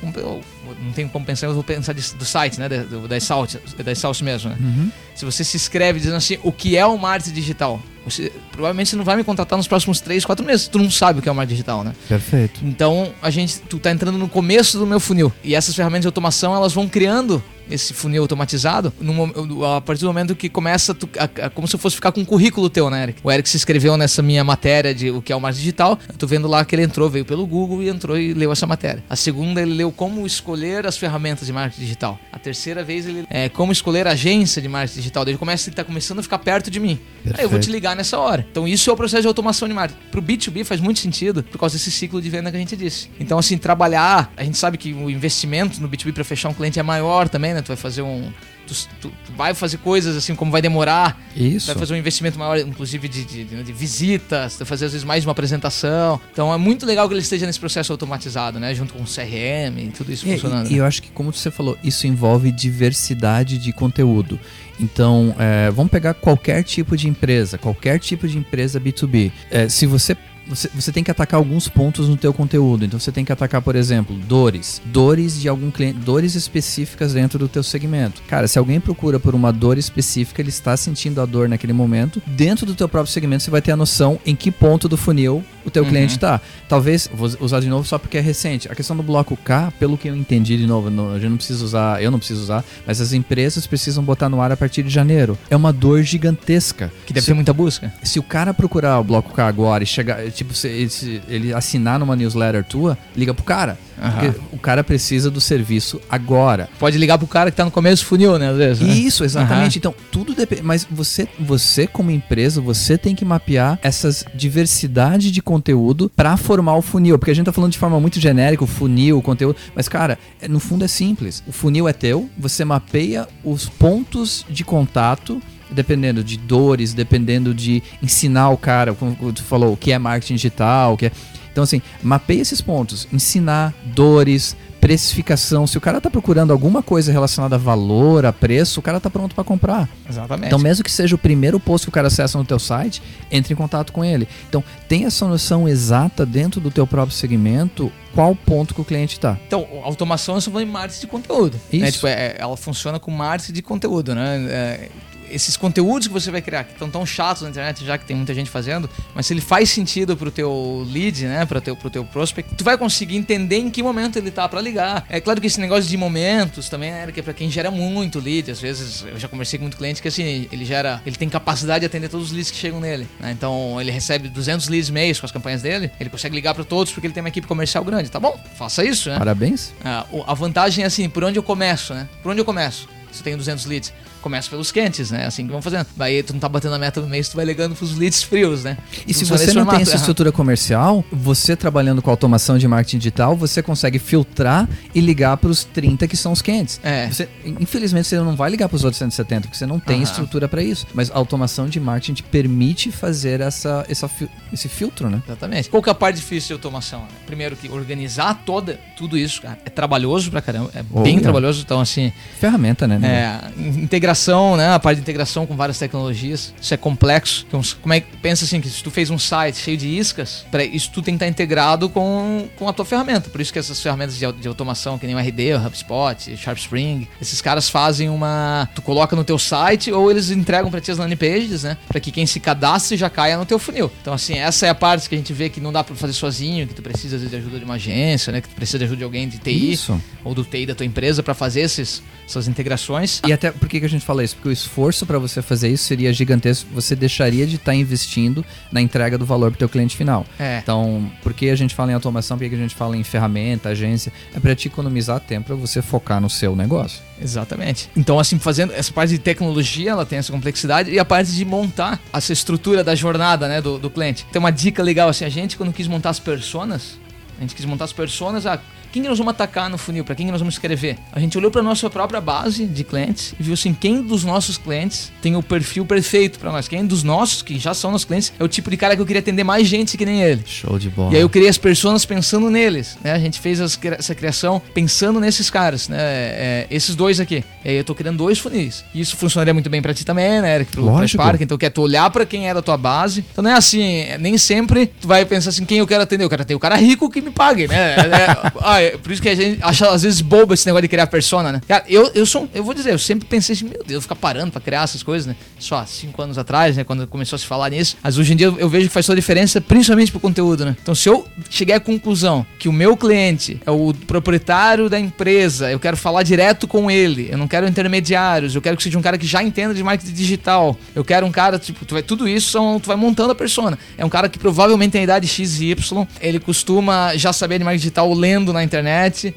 [0.81, 3.57] não tenho como pensar, eu vou pensar de- do site, né, da, do- da Salt,
[3.85, 4.57] da Salt mesmo, né?
[4.61, 4.91] Uhum.
[5.15, 7.81] Se você se inscreve dizendo assim, o que é o marketing digital?
[8.05, 10.67] Você, provavelmente você não vai me contratar nos próximos 3, 4 meses.
[10.67, 11.93] Tu não sabe o que é o marketing digital, né?
[12.09, 12.61] Perfeito.
[12.65, 15.33] Então, a gente, tu tá entrando no começo do meu funil.
[15.45, 20.09] E essas ferramentas de automação, elas vão criando esse funil automatizado no a partir do
[20.09, 23.05] momento que começa tu- a- a- como se fosse ficar com um currículo teu, né,
[23.05, 23.21] Eric?
[23.23, 25.97] O Eric se inscreveu nessa minha matéria de o que é o marketing digital.
[26.09, 28.67] Eu tô vendo lá que ele entrou, veio pelo Google e entrou e leu essa
[28.67, 29.05] matéria.
[29.09, 32.19] A segunda, ele leu como escolher as ferramentas de marketing digital.
[32.33, 35.25] A terceira vez, ele é como escolher a agência de marketing digital.
[35.25, 36.99] Daí ele começa, ele tá começando a ficar perto de mim.
[37.25, 37.71] Aí eu vou te Perfeito.
[37.71, 38.47] ligar nessa hora.
[38.51, 40.01] Então isso é o processo de automação de marketing.
[40.11, 43.11] Pro B2B faz muito sentido por causa desse ciclo de venda que a gente disse.
[43.19, 46.79] Então assim, trabalhar, a gente sabe que o investimento no B2B para fechar um cliente
[46.79, 47.63] é maior também, né?
[47.63, 48.31] Tu vai fazer um
[48.67, 51.67] tu, tu- tu vai fazer coisas assim como vai demorar, Isso.
[51.67, 54.93] vai fazer um investimento maior, inclusive de, de, de- de visitas, tu vai fazer às
[54.93, 56.21] vezes mais de uma apresentação.
[56.33, 58.75] Então é muito legal que ele esteja nesse processo automatizado, né?
[58.75, 60.71] Junto com o CRM e tudo isso funcionando.
[60.71, 64.39] E, e eu acho que, como você falou, isso envolve diversidade de conteúdo.
[64.81, 69.31] Então, é, vamos pegar qualquer tipo de empresa, qualquer tipo de empresa B2B.
[69.51, 70.17] É, se você,
[70.49, 70.69] você.
[70.75, 72.85] Você tem que atacar alguns pontos no teu conteúdo.
[72.85, 74.81] Então você tem que atacar, por exemplo, dores.
[74.85, 75.99] Dores de algum cliente.
[76.01, 78.23] Dores específicas dentro do teu segmento.
[78.29, 82.23] Cara, se alguém procura por uma dor específica, ele está sentindo a dor naquele momento.
[82.27, 85.45] Dentro do teu próprio segmento, você vai ter a noção em que ponto do funil
[85.65, 85.89] o teu Uhum.
[85.91, 86.41] cliente está.
[86.69, 88.71] Talvez, vou usar de novo só porque é recente.
[88.71, 91.37] A questão do bloco K, pelo que eu entendi de novo, no- a gente não
[91.37, 94.83] precisa usar, eu não preciso usar, mas as empresas precisam botar no ar a partir
[94.83, 95.39] de janeiro.
[95.49, 96.91] É uma dor gigantesca.
[97.07, 97.93] Que deve se, ter muita busca.
[98.03, 101.99] se o cara procurar o bloco K agora e chegar, tipo, se, ele, ele assinar
[101.99, 103.79] numa newsletter tua, liga pro cara.
[104.03, 106.69] Porque o cara precisa do serviço agora.
[106.81, 108.49] Pode ligar pro cara que tá no começo do funil, né?
[108.49, 108.83] Às vezes.
[108.83, 108.93] né?
[108.95, 109.79] Isso, exatamente.
[109.79, 110.63] Então, tudo depende.
[110.63, 116.75] Mas você, você, como empresa, você tem que mapear essas diversidade de conteúdo para formar
[116.77, 117.17] o funil.
[117.19, 119.57] Porque a gente tá falando de forma muito genérica, o funil, o conteúdo.
[119.75, 121.43] Mas, cara, é- no fundo é simples.
[121.47, 125.41] O funil é teu, você mapeia os pontos de contato.
[125.73, 130.35] Dependendo de dores, dependendo de ensinar o cara, como tu falou, o que é marketing
[130.35, 131.13] digital, o que é.
[131.51, 133.07] Então, assim, mapeia esses pontos.
[133.13, 135.65] Ensinar, dores, precificação.
[135.65, 139.09] Se o cara tá procurando alguma coisa relacionada a valor, a preço, o cara tá
[139.09, 139.89] pronto para comprar.
[140.09, 140.47] Exatamente.
[140.47, 143.53] Então, mesmo que seja o primeiro post que o cara acessa no teu site, entre
[143.53, 144.27] em contato com ele.
[144.49, 149.21] Então, tem essa noção exata dentro do teu próprio segmento, qual ponto que o cliente
[149.21, 149.39] tá.
[149.47, 151.61] Então, automação é só em marketing de conteúdo.
[151.73, 151.79] Né?
[151.79, 151.93] Isso.
[151.93, 154.47] Tipo, é- ela funciona com marketing de conteúdo, né?
[154.49, 154.89] É,
[155.33, 158.17] esses conteúdos que você vai criar, que estão tão chatos na internet, já que tem
[158.17, 161.91] muita gente fazendo, mas se ele faz sentido pro teu lead, né, pro teu, pro
[161.91, 165.05] teu prospect, tu vai conseguir entender em que momento ele tá para ligar.
[165.09, 168.19] É claro que esse negócio de momentos também é que é pra quem gera muito
[168.19, 171.29] lead, às vezes eu já conversei com muito cliente que assim, ele gera, ele tem
[171.29, 173.33] capacidade de atender todos os leads que chegam nele, né?
[173.33, 176.93] Então ele recebe 200 leads mês com as campanhas dele, ele consegue ligar para todos
[176.93, 178.39] porque ele tem uma equipe comercial grande, tá bom?
[178.57, 179.19] Faça isso, né?
[179.19, 179.73] Parabéns.
[179.85, 182.09] Ah, a vantagem é assim, por onde eu começo, né?
[182.23, 182.89] Por onde eu começo?
[183.11, 185.27] Se eu tenho 200 leads, começa pelos quentes, né?
[185.27, 185.87] Assim que vão fazendo.
[185.97, 188.65] Daí tu não tá batendo a meta no mês, tu vai ligando pros leads frios,
[188.65, 188.79] né?
[189.07, 193.37] E se você não tem essa estrutura comercial, você trabalhando com automação de marketing digital,
[193.37, 196.81] você consegue filtrar e ligar pros 30 que são os quentes.
[196.83, 197.09] É.
[197.09, 197.29] Você,
[197.61, 200.05] infelizmente você não vai ligar pros outros 170, porque você não tem Aham.
[200.05, 200.87] estrutura para isso.
[200.95, 204.09] Mas a automação de marketing te permite fazer essa, essa,
[204.53, 205.23] esse filtro, né?
[205.27, 205.69] Exatamente.
[205.69, 207.01] Qual que é a parte difícil de automação?
[207.01, 207.09] né?
[207.27, 210.71] Primeiro que organizar toda, tudo isso, cara, é trabalhoso pra caramba.
[210.75, 211.21] É bem é.
[211.21, 211.63] trabalhoso.
[211.65, 213.01] Então, assim, Ferramenta, né?
[213.03, 214.75] é, in- integração, né?
[214.75, 216.55] A parte de integração com várias tecnologias.
[216.61, 217.45] Isso é complexo.
[217.49, 220.45] Então, como é que pensa assim, que se tu fez um site cheio de iscas,
[220.51, 223.31] pra, isso tu tem que estar integrado com, com a tua ferramenta.
[223.31, 227.09] Por isso que essas ferramentas de, de automação, que nem o RD, o HubSpot, SharpSpring,
[227.21, 228.69] esses caras fazem uma.
[228.75, 231.77] Tu coloca no teu site ou eles entregam pra ti as landing pages, né?
[231.89, 233.91] Pra que quem se cadastre já caia no teu funil.
[234.01, 236.13] Então, assim, essa é a parte que a gente vê que não dá pra fazer
[236.13, 238.41] sozinho, que tu precisa às vezes, de ajuda de uma agência, né?
[238.41, 240.01] Que tu precisa de ajuda de alguém de TI Isso.
[240.25, 243.21] ou do TI da tua empresa pra fazer esses, essas integrações.
[243.27, 244.37] E até por que, que a gente fala isso?
[244.37, 246.69] Porque o esforço para você fazer isso seria gigantesco.
[246.75, 250.27] Você deixaria de estar investindo na entrega do valor para o teu cliente final.
[250.39, 250.59] É.
[250.63, 252.39] Então, por que a gente fala em automação?
[252.39, 254.13] Por que a gente fala em ferramenta, agência?
[254.35, 257.01] É para te economizar tempo para você focar no seu negócio.
[257.21, 257.89] Exatamente.
[257.97, 261.45] Então, assim, fazendo essa parte de tecnologia, ela tem essa complexidade e a parte de
[261.45, 264.27] montar essa estrutura da jornada, né, do, do cliente.
[264.33, 266.99] Tem uma dica legal, assim, a gente quando quis montar as personas,
[267.39, 268.61] a gente quis montar as personas, ah,
[268.93, 270.05] quem que nós vamos atacar no funil?
[270.05, 270.99] Para quem que nós vamos escrever?
[271.13, 274.59] A gente olhou para nossa própria base de clientes e viu assim, quem dos nossos
[274.59, 276.69] clientes tem o perfil perfeito para nós?
[276.69, 279.07] Quem dos nossos, que já são nossos clientes, é o tipo de cara que eu
[279.07, 280.43] queria atender mais gente que nem ele.
[280.47, 281.13] Show de bola.
[281.13, 283.13] E aí eu criei as pessoas pensando neles, né?
[283.13, 285.99] A gente fez as essa criação pensando nesses caras, né?
[286.01, 287.43] É, esses dois aqui.
[287.65, 288.85] E aí eu tô criando dois funis.
[288.95, 290.73] E isso funcionaria muito bem pra ti também, né, Eric?
[290.73, 291.23] Pro, Lógico.
[291.23, 291.41] Spark.
[291.41, 293.25] Então quer tu olhar pra quem é da tua base.
[293.33, 296.25] Então não é assim, é- nem sempre tu vai pensar assim, quem eu quero atender?
[296.25, 297.95] Eu quero atender o cara rico que me pague, né?
[297.97, 298.53] É, é-
[298.83, 301.53] é por isso que a gente acha às vezes bobo esse negócio de criar persona,
[301.53, 301.61] né?
[301.67, 304.53] Cara, eu, eu sou, eu vou dizer, eu sempre pensei assim, meu Deus, ficar parando
[304.53, 305.37] pra criar essas coisas, né?
[305.59, 307.97] Só cinco anos atrás, né, quando começou a se falar nisso.
[308.03, 310.65] Mas hoje em dia eu, eu vejo que faz toda a diferença, principalmente pro conteúdo,
[310.65, 310.77] né?
[310.83, 315.71] Então se eu chegar à conclusão que o meu cliente é o proprietário da empresa,
[315.71, 319.03] eu quero falar direto com ele, eu não quero intermediários, eu quero que seja um
[319.03, 322.29] cara que já entenda de marketing digital, eu quero um cara, tipo, tu vai, tudo
[322.29, 323.79] isso são, tu vai montando a persona.
[323.97, 327.59] É um cara que provavelmente tem a idade X e Y, ele costuma já saber
[327.59, 328.72] de marketing digital lendo na internet.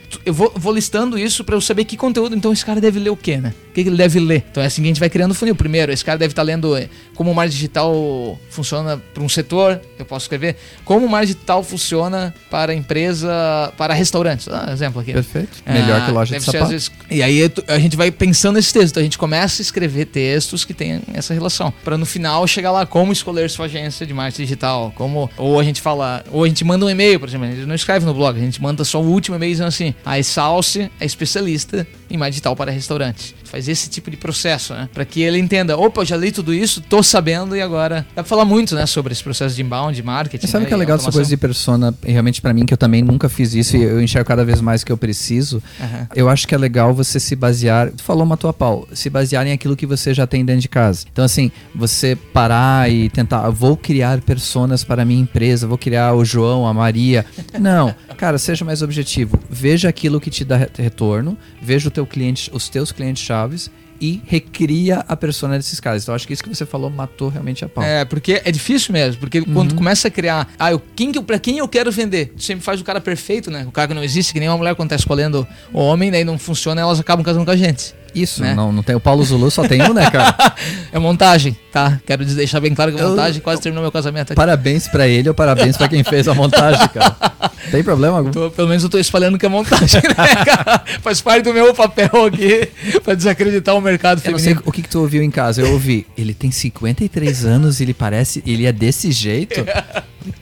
[0.09, 2.99] Tu- Eu vou, vou listando isso pra eu saber que conteúdo, então esse cara deve
[2.99, 3.53] ler o quê, né?
[3.75, 4.45] O que, ele deve ler?
[4.49, 5.53] Então é assim que a gente vai criando o funil.
[5.53, 9.81] Primeiro, esse cara deve estar lendo eh, como o marketing digital funciona para um setor,
[9.99, 14.47] eu posso escrever, como o marketing digital funciona para empresa, para restaurantes.
[14.47, 15.11] Ah, exemplo aqui.
[15.11, 15.49] Perfeito.
[15.67, 16.67] Melhor Ah, que loja de sapato.
[16.67, 18.91] vezes- E aí a gente vai pensando nesses textos.
[18.91, 21.73] Então a gente começa a escrever textos que tenham essa relação.
[21.83, 24.93] Para no final chegar lá como escolher sua agência de marketing digital.
[24.95, 27.45] Como, ou a gente fala, ou a gente manda um e-mail, por exemplo.
[27.47, 29.93] A gente não escreve no blog, a gente manda só o último e-mail dizendo assim:
[30.05, 33.33] a Salse é especialista em marketing digital para restaurantes.
[33.45, 34.89] Faz esse tipo de processo, né?
[34.93, 38.05] Para que ele entenda: opa, eu já li tudo isso, tô sabendo e agora.
[38.15, 38.85] Dá pra falar muito, né?
[38.85, 40.45] Sobre esse processo de inbound, de marketing.
[40.45, 41.17] E sabe o né, que é legal automação.
[41.19, 41.93] coisa de persona?
[42.03, 44.83] Realmente pra mim, que eu também nunca fiz isso e eu enxergo cada vez mais
[44.83, 45.61] que eu preciso.
[45.79, 46.07] Aham.
[46.15, 47.91] Eu acho que é legal você se basear.
[47.91, 50.67] Tu falou uma tua pau, se basear em aquilo que você já tem dentro de
[50.69, 51.05] casa.
[51.11, 53.45] Então, assim, você parar e tentar.
[53.45, 57.25] "Ah, Vou criar personas para a minha empresa, vou criar o João, a Maria.
[57.59, 59.39] Não, cara, seja mais objetivo.
[59.49, 63.71] Veja aquilo que te dá re- retorno, veja o teu cliente, os teus clientes chaves
[63.99, 66.03] e recria a persona desses caras.
[66.03, 67.81] Então, acho que isso que você falou matou realmente a pau.
[67.83, 71.17] É, porque é difícil mesmo, porque quando tu começa a criar, ah, eu, quem que,
[71.17, 72.33] eu- pra quem eu quero vender?
[72.35, 73.65] Tu sempre faz o cara perfeito, né?
[73.67, 76.25] O cara que não existe, que nem uma mulher quando tá escolhendo o homem, daí
[76.25, 77.95] não funciona, elas acabam casando com a gente.
[78.15, 78.53] Isso, né?
[78.55, 78.95] não, não tem.
[78.95, 80.35] O Paulo Zulu só tem um, né, cara?
[80.91, 81.99] É montagem, tá?
[82.05, 84.35] Quero deixar bem claro que Eu- montagem quase terminou meu casamento aqui.
[84.35, 87.15] Parabéns pra ele ou parabéns pra quem fez a montagem, cara.
[87.69, 88.31] Tem problema algum?
[88.31, 90.83] Tô- pelo menos eu tô espalhando que é montagem, né, cara?
[91.01, 92.69] Faz parte do meu papel aqui
[93.03, 94.63] pra desacreditar o mercado Eu não sei feminino.
[94.65, 95.61] o que, que tu ouviu em casa.
[95.61, 98.41] Eu ouvi, ele tem 53 anos e ele parece.
[98.45, 99.65] Ele é desse jeito.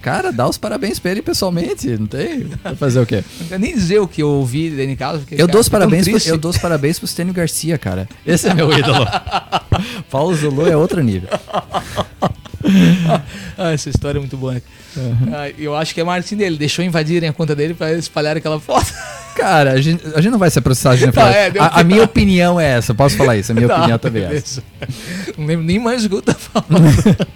[0.02, 1.88] Cara, dá os parabéns pra ele pessoalmente.
[1.98, 2.46] Não tem?
[2.64, 3.24] Vai fazer o quê?
[3.42, 5.22] Não quero nem dizer o que eu ouvi dentro de casa.
[5.32, 8.08] Eu dou os parabéns, pro, eu dou os parabéns pro Stênio Garcia, cara.
[8.26, 9.06] Esse é meu ídolo.
[10.10, 11.30] Paulo Zulu é outro nível.
[13.58, 14.62] Ah, essa história é muito boa.
[15.34, 16.58] Ah, eu acho que é marketing dele.
[16.58, 18.92] Deixou invadirem a conta dele pra espalhar aquela foto.
[19.36, 20.94] Cara, a gente, a gente não vai se processar.
[20.94, 22.94] A, Tá, é, a, a minha opinião é essa.
[22.94, 23.52] Posso falar isso?
[23.52, 24.62] A minha Tá, opinião também é essa.
[24.80, 25.34] beleza.
[25.38, 27.28] Não lembro nem mais o que eu tava falando.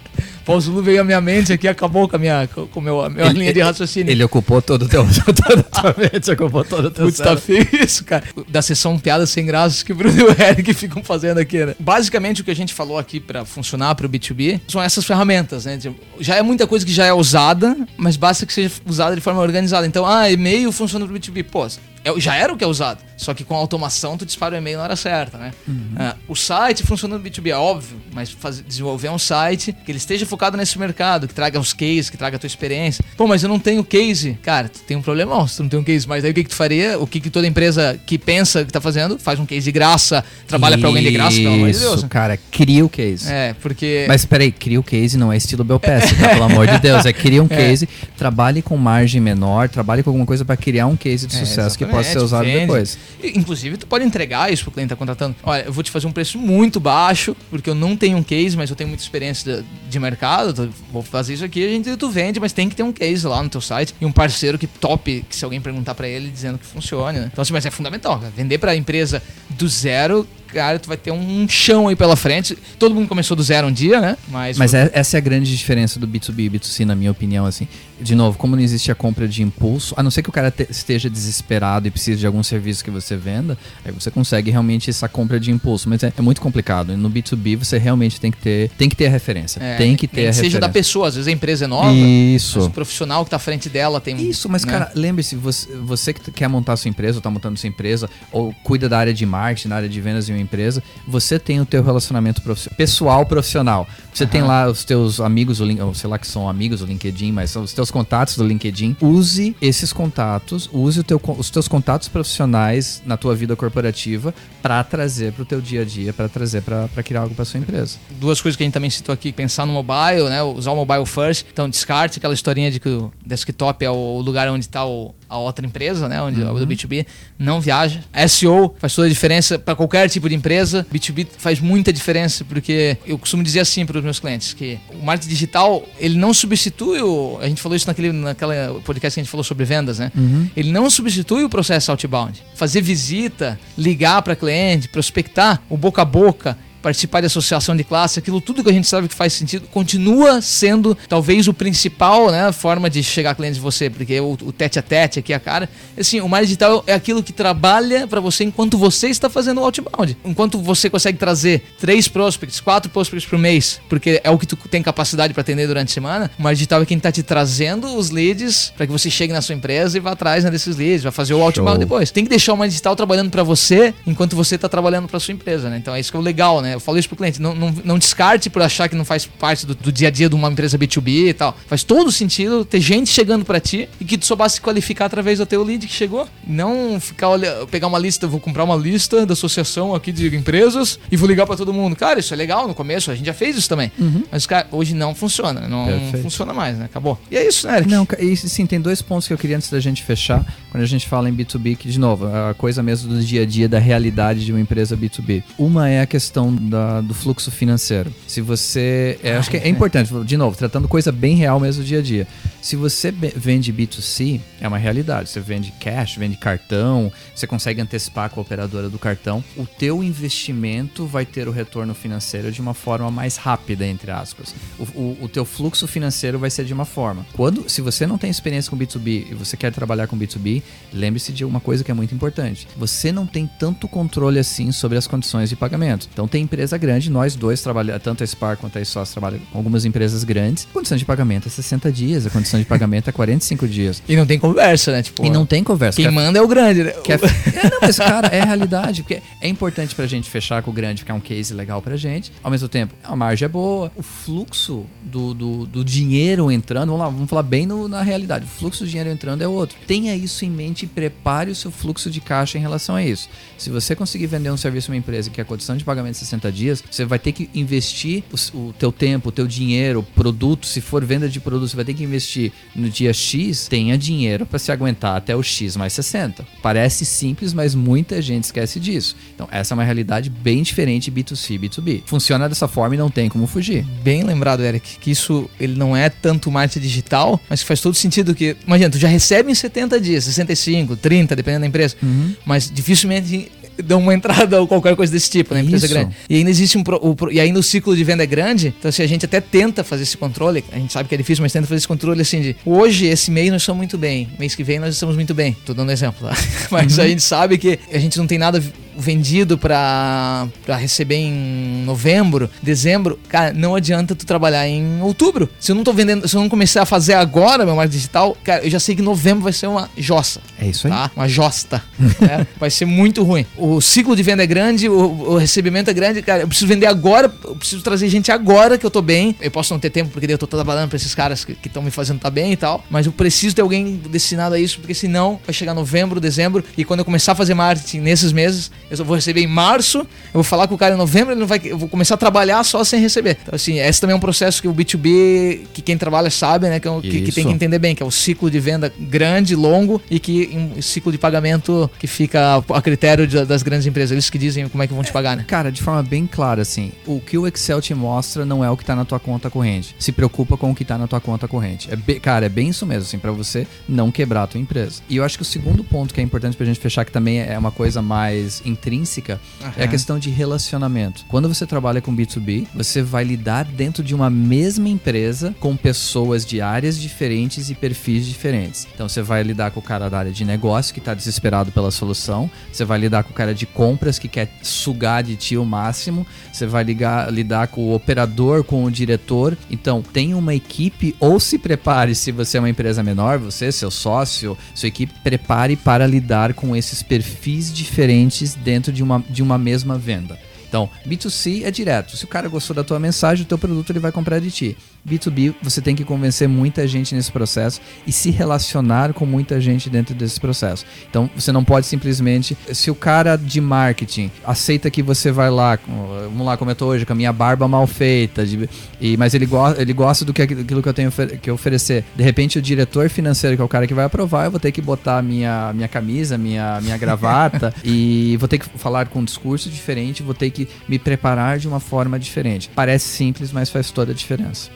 [0.60, 3.38] Zulu veio à minha mente aqui acabou com a minha, com meu, a minha Ele-
[3.40, 4.10] linha de raciocínio.
[4.10, 5.04] Ele ocupou todo o teu.
[5.34, 8.24] toda a tua mente, ocupou todo o teu Putz, tá feio isso, cara.
[8.48, 11.74] Da sessão piadas sem graças que o Bruno e o Eric ficam fazendo aqui, né?
[11.78, 15.76] Basicamente, o que a gente falou aqui pra funcionar pro B2B são essas ferramentas, né?
[15.76, 19.20] Tipo, Já é muita coisa que já é usada, mas basta que seja usada de
[19.20, 19.86] forma organizada.
[19.86, 21.44] Então, ah, e-mail funciona pro B2B.
[21.44, 21.66] Pô,
[22.04, 22.98] é- já era o que é usado.
[23.16, 25.50] Só que com automação, tu dispara o e-mail na hora certa, né?
[25.96, 29.98] Ah, o site funciona no B2B, é óbvio, mas fazer- desenvolver um site que ele
[29.98, 33.04] esteja focado nesse mercado, que traga os cases, que traga a tua experiência.
[33.16, 34.38] Pô, mas eu não tenho case.
[34.42, 36.06] Cara, tu tem um problemão se tu não tem um case.
[36.06, 36.96] Mas aí o que, que tu faria?
[36.98, 40.24] O que, que toda empresa que pensa que tá fazendo faz um case de graça,
[40.46, 41.98] trabalha pra alguém de graça, pelo amor de Deus.
[41.98, 43.28] Isso, cara, cria o case.
[43.32, 44.04] É, porque.
[44.06, 46.28] Mas peraí, cria o case não é estilo Belpass, tá?
[46.28, 47.04] Pelo amor de Deus.
[47.04, 50.96] É cria um case, trabalhe com margem menor, trabalhe com alguma coisa pra criar um
[50.96, 52.60] case de É, sucesso que possa ser usado vende.
[52.60, 52.98] depois.
[53.22, 55.34] Inclusive, tu pode entregar isso pro cliente que tá contratando.
[55.42, 58.56] Olha, eu vou te fazer um preço muito baixo, porque eu não tenho um case,
[58.56, 60.52] mas eu tenho muita experiência de, de mercado.
[60.52, 63.26] tu- vou fazer isso aqui, a gente tu vende, mas tem que ter um case
[63.26, 66.28] lá no teu site e um parceiro que top, que se alguém perguntar pra ele
[66.30, 67.30] dizendo que funcione, né?
[67.32, 68.32] Então, assim, mas é fundamental, cara.
[68.36, 72.56] Vender pra empresa do zero, cara, tu vai ter um chão aí pela frente.
[72.78, 74.16] Todo mundo começou do zero um dia, né?
[74.28, 77.46] Mas, Mas é- essa é a grande diferença do B2B e B2C, na minha opinião,
[77.46, 77.68] assim.
[78.00, 80.50] De novo, como não existe a compra de impulso, a não ser que o cara
[80.52, 84.88] te- esteja desesperado e precise de algum serviço que você venda, aí você consegue realmente
[84.88, 85.88] essa compra de impulso.
[85.88, 86.92] Mas é, é muito complicado.
[86.92, 89.60] E no B2B você realmente tem que ter, tem que ter a referência.
[89.60, 90.60] é, tem que ter a seja referência.
[90.60, 91.92] da pessoa, às vezes a empresa é nova.
[91.92, 92.60] Isso.
[92.60, 94.16] O profissional que tá à frente dela tem.
[94.28, 94.72] Isso, mas né?
[94.72, 98.54] cara, lembre-se, você, você que quer montar sua empresa, ou tá montando sua empresa, ou
[98.62, 101.66] cuida da área de marketing, da área de vendas em uma empresa, você tem o
[101.66, 103.86] teu relacionamento profi- pessoal profissional.
[104.12, 107.30] Você tem lá os teus amigos, o ou sei lá que são amigos do LinkedIn,
[107.30, 108.96] mas são os teus contatos do LinkedIn.
[109.00, 114.82] Use esses contatos, use o teu, os teus contatos profissionais na tua vida corporativa para
[114.82, 117.98] trazer pro teu dia a dia, para trazer para criar algo para sua empresa.
[118.10, 120.42] duas coisas que a gente também citou aqui, pensar no mobile, né?
[120.42, 121.46] Usar o mobile first.
[121.52, 124.84] Então, descarte aquela historinha de que o desktop é o lugar onde está
[125.28, 126.20] a outra empresa, né?
[126.22, 127.06] Onde o do B2B
[127.38, 128.00] não viaja.
[128.28, 130.86] SEO faz toda a diferença para qualquer tipo de empresa.
[130.92, 135.04] B2B faz muita diferença porque eu costumo dizer assim para os meus clientes que o
[135.04, 139.22] marketing digital, ele não substitui o, a gente falou isso naquele naquela podcast que a
[139.22, 140.10] gente falou sobre vendas, né?
[140.56, 142.42] Ele não substitui o processo outbound.
[142.54, 148.18] Fazer visita, ligar para cliente, prospectar, o boca a boca, participar de associação de classe,
[148.18, 152.50] aquilo tudo que a gente sabe que faz sentido, continua sendo talvez o principal, né,
[152.52, 155.40] forma de chegar a clientes de você, porque o, o tete a tete aqui a
[155.40, 155.68] cara,
[155.98, 159.64] assim, o marketing digital é aquilo que trabalha para você enquanto você está fazendo o
[159.64, 160.16] outbound.
[160.24, 164.56] Enquanto você consegue trazer três prospects, quatro prospects por mês, porque é o que tu
[164.68, 167.96] tem capacidade para atender durante a semana, o marketing digital é quem tá te trazendo
[167.96, 171.02] os leads para que você chegue na sua empresa e vá atrás né, desses leads,
[171.02, 171.78] vai fazer o outbound Show.
[171.78, 172.10] depois.
[172.10, 175.32] Tem que deixar o marketing digital trabalhando para você enquanto você tá trabalhando para sua
[175.32, 175.78] empresa, né?
[175.78, 176.67] Então é isso que é o legal, né?
[176.74, 179.66] Eu falo isso pro cliente, não, não, não descarte por achar que não faz parte
[179.66, 181.56] do, do dia a dia de uma empresa B2B e tal.
[181.66, 185.06] Faz todo sentido ter gente chegando para ti e que tu só basta se qualificar
[185.06, 186.28] através do teu lead que chegou.
[186.46, 190.98] Não ficar olha, pegar uma lista, vou comprar uma lista da associação aqui de empresas
[191.10, 191.96] e vou ligar para todo mundo.
[191.96, 193.90] Cara, isso é legal no começo, a gente já fez isso também.
[194.30, 196.22] Mas cara, hoje não funciona, não Perfeito.
[196.22, 196.84] funciona mais, né?
[196.86, 197.18] Acabou.
[197.30, 197.90] E é isso, né, Eric?
[197.90, 200.86] Não, e sim, tem dois pontos que eu queria antes da gente fechar, quando a
[200.86, 203.78] gente fala em B2B, que, de novo, a coisa mesmo do dia a dia, da
[203.78, 205.42] realidade de uma empresa B2B.
[205.58, 208.12] Uma é a questão da- do fluxo financeiro.
[208.26, 209.18] Se você.
[209.22, 212.02] é, acho que é importante, de novo, tratando coisa bem real mesmo do dia a
[212.02, 212.26] dia.
[212.60, 215.30] Se você vende B2C, é uma realidade.
[215.30, 219.42] Você vende cash, vende cartão, você consegue antecipar com a operadora do cartão.
[219.56, 224.54] O teu investimento vai ter o retorno financeiro de uma forma mais rápida, entre aspas.
[224.78, 227.24] O, o- o teu fluxo financeiro vai ser de uma forma.
[227.34, 231.32] Quando, se você não tem experiência com B2B e você quer trabalhar com B2B, lembre-se
[231.32, 232.66] de uma coisa que é muito importante.
[232.76, 236.08] Você não tem tanto controle assim sobre as condições de pagamento.
[236.12, 239.58] Então tem empresa grande, nós dois trabalhamos, tanto a Spar quanto a ISOS trabalham com
[239.58, 240.66] algumas empresas grandes.
[240.70, 244.02] A condição de pagamento é 60 dias, a condição de pagamento é 45 dias.
[244.08, 245.02] E não tem conversa, né?
[245.02, 246.00] Tipo, E não tem conversa.
[246.00, 246.90] quem manda é o grande, né?
[247.04, 247.18] Quer...
[247.58, 249.02] É, não, mas, cara, é a realidade.
[249.02, 252.32] Porque é importante pra gente fechar com o grande, ficar um case legal pra gente.
[252.42, 253.90] Ao mesmo tempo, a margem é boa.
[253.96, 258.44] O fluxo do, do, do dinheiro entrando, vamos lá, vamos falar bem no- na realidade.
[258.44, 259.76] O fluxo do dinheiro entrando é outro.
[259.86, 263.28] Tenha isso em mente e prepare o seu fluxo de caixa em relação a isso.
[263.56, 266.18] Se você conseguir vender um serviço a uma empresa que a condição de pagamento é
[266.18, 268.22] 60 60 dias, você vai ter que investir
[268.54, 271.84] o, o teu tempo, o teu dinheiro, produto, se for venda de produto, você vai
[271.84, 275.92] ter que investir no dia X, tenha dinheiro para se aguentar até o X mais
[275.92, 276.46] 60.
[276.62, 279.16] Parece simples, mas muita gente esquece disso.
[279.34, 282.02] Então, essa é uma realidade bem diferente B2C e B2B.
[282.06, 283.84] Funciona dessa forma e não tem como fugir.
[284.02, 288.34] Bem lembrado, Eric, que isso ele não é tanto marketing digital, mas faz todo sentido
[288.34, 292.34] que, imagina, tu já recebe em 70 dias, 65, 30, dependendo da empresa, Uhum.
[292.44, 293.50] mas dificilmente
[293.82, 295.94] dão uma entrada ou qualquer coisa desse tipo na empresa Isso.
[295.94, 296.14] grande.
[296.28, 298.88] E ainda existe um pro- o e ainda o ciclo de venda é grande, então
[298.88, 301.52] assim, a gente até tenta fazer esse controle, a gente sabe que é difícil, mas
[301.52, 304.62] tenta fazer esse controle assim de hoje, esse mês nós estamos muito bem, mês que
[304.64, 305.56] vem nós estamos muito bem.
[305.64, 306.36] Tô dando exemplo, tá?
[306.70, 308.62] Mas a gente sabe que a gente não tem nada
[308.98, 315.48] vendido pra pra receber em novembro, dezembro, cara, não adianta tu trabalhar em outubro.
[315.60, 318.36] Se eu não tô vendendo, se eu não começar a fazer agora meu marketing digital,
[318.44, 320.92] cara, eu já sei que novembro vai ser uma jossa É isso aí.
[320.92, 321.10] tá?
[321.16, 321.82] Uma josta.
[322.20, 322.46] né?
[322.58, 323.46] Vai ser muito ruim.
[323.56, 326.22] O ciclo de venda é grande, o, o recebimento é grande.
[326.22, 329.36] Cara, eu preciso vender agora, eu preciso trazer gente agora que eu tô bem.
[329.40, 331.90] Eu posso não ter tempo porque eu tô trabalhando pra esses caras que estão me
[331.90, 332.84] fazendo tá bem e tal.
[332.90, 336.64] Mas eu preciso ter alguém destinado a isso, porque senão vai chegar novembro, dezembro.
[336.76, 339.98] E quando eu começar a fazer marketing nesses meses, eu só vou receber em março.
[339.98, 341.60] Eu vou falar com o cara em novembro, ele não vai.
[341.64, 343.38] Eu vou começar a trabalhar só sem receber.
[343.42, 346.80] Então, assim, esse também é um processo que o B2B, que quem trabalha sabe, né?
[346.80, 349.54] Que, é que- que tem que entender bem, que é o ciclo de venda grande,
[349.54, 354.12] longo e que um ciclo de pagamento que fica a critério de- das grandes empresas.
[354.12, 355.44] Eles que dizem como é que vão te pagar, né?
[355.46, 358.76] Cara, de forma bem clara, assim, o que o Excel te mostra não é o
[358.76, 359.94] que tá na tua conta corrente.
[359.98, 361.88] Se preocupa com o que tá na tua conta corrente.
[361.92, 365.00] É cara, é bem isso mesmo, assim, pra você não quebrar a tua empresa.
[365.08, 367.40] E eu acho que o segundo ponto que é importante pra gente fechar, que também
[367.40, 369.40] é uma coisa mais intrínseca,
[369.76, 371.24] é a questão de relacionamento.
[371.28, 376.46] Quando você trabalha com B2B, você vai lidar dentro de uma mesma empresa com pessoas
[376.46, 378.86] de áreas diferentes e perfis diferentes.
[378.94, 381.90] Então você vai lidar com o cara da área de negócio que está desesperado pela
[381.90, 385.64] solução, você vai lidar com o cara de compras que quer sugar de ti o
[385.64, 389.56] máximo, você vai ligar, lidar com o operador, com o diretor.
[389.70, 393.90] Então tem uma equipe ou se prepare se você é uma empresa menor, você, seu
[393.90, 399.56] sócio, sua equipe, prepare para lidar com esses perfis diferentes dentro de uma, de uma
[399.56, 400.38] mesma venda.
[400.68, 402.18] Então, B2C é direto.
[402.18, 404.76] Se o cara gostou da tua mensagem, o teu produto ele vai comprar de ti.
[405.06, 409.88] B2B, você tem que convencer muita gente nesse processo e se relacionar com muita gente
[409.90, 410.84] dentro desse processo.
[411.08, 412.56] Então, você não pode simplesmente.
[412.72, 415.78] Se o cara de marketing aceita que você vai lá,
[416.24, 418.68] vamos lá, como eu tô hoje, com a minha barba mal feita, de-
[419.00, 421.10] e, mas ele, go, ele gosta do que aquilo que eu tenho
[421.42, 422.04] que oferecer.
[422.14, 424.72] De repente, o diretor financeiro, que é o cara que vai aprovar, eu vou ter
[424.72, 429.24] que botar minha, minha camisa, minha, minha gravata e vou ter que falar com um
[429.24, 432.70] discurso diferente, vou ter que me preparar de uma forma diferente.
[432.74, 434.70] Parece simples, mas faz toda a diferença.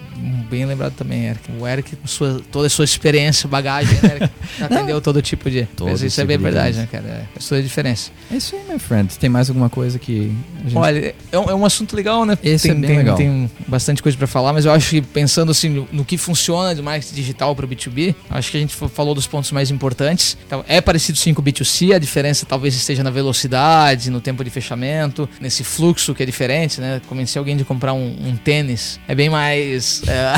[0.51, 1.51] Bem lembrado também, Eric.
[1.59, 4.31] O Eric, com sua, toda a sua experiência, bagagem, né, Eric?
[4.63, 5.65] Atendeu todo tipo de.
[5.77, 7.05] Todo isso é tipo bem de verdade, né, cara?
[7.07, 8.11] É, faz toda a diferença.
[8.31, 9.19] É isso aí, my friend.
[9.19, 10.33] Tem mais alguma coisa que
[10.65, 10.77] gente...
[10.77, 12.37] Olha, é um, é um assunto legal, né?
[12.43, 13.17] Esse tem, é bem tem, legal.
[13.17, 16.75] tem bastante coisa pra falar, mas eu acho que pensando assim no, no que funciona
[16.75, 20.37] de marketing digital para B2B, acho que a gente fa- falou dos pontos mais importantes.
[20.47, 24.45] Então, é parecido sim com o B2C, a diferença talvez esteja na velocidade, no tempo
[24.45, 27.01] de fechamento, nesse fluxo que é diferente, né?
[27.09, 30.02] Convencer alguém de comprar um, um tênis é bem mais.
[30.07, 30.35] É...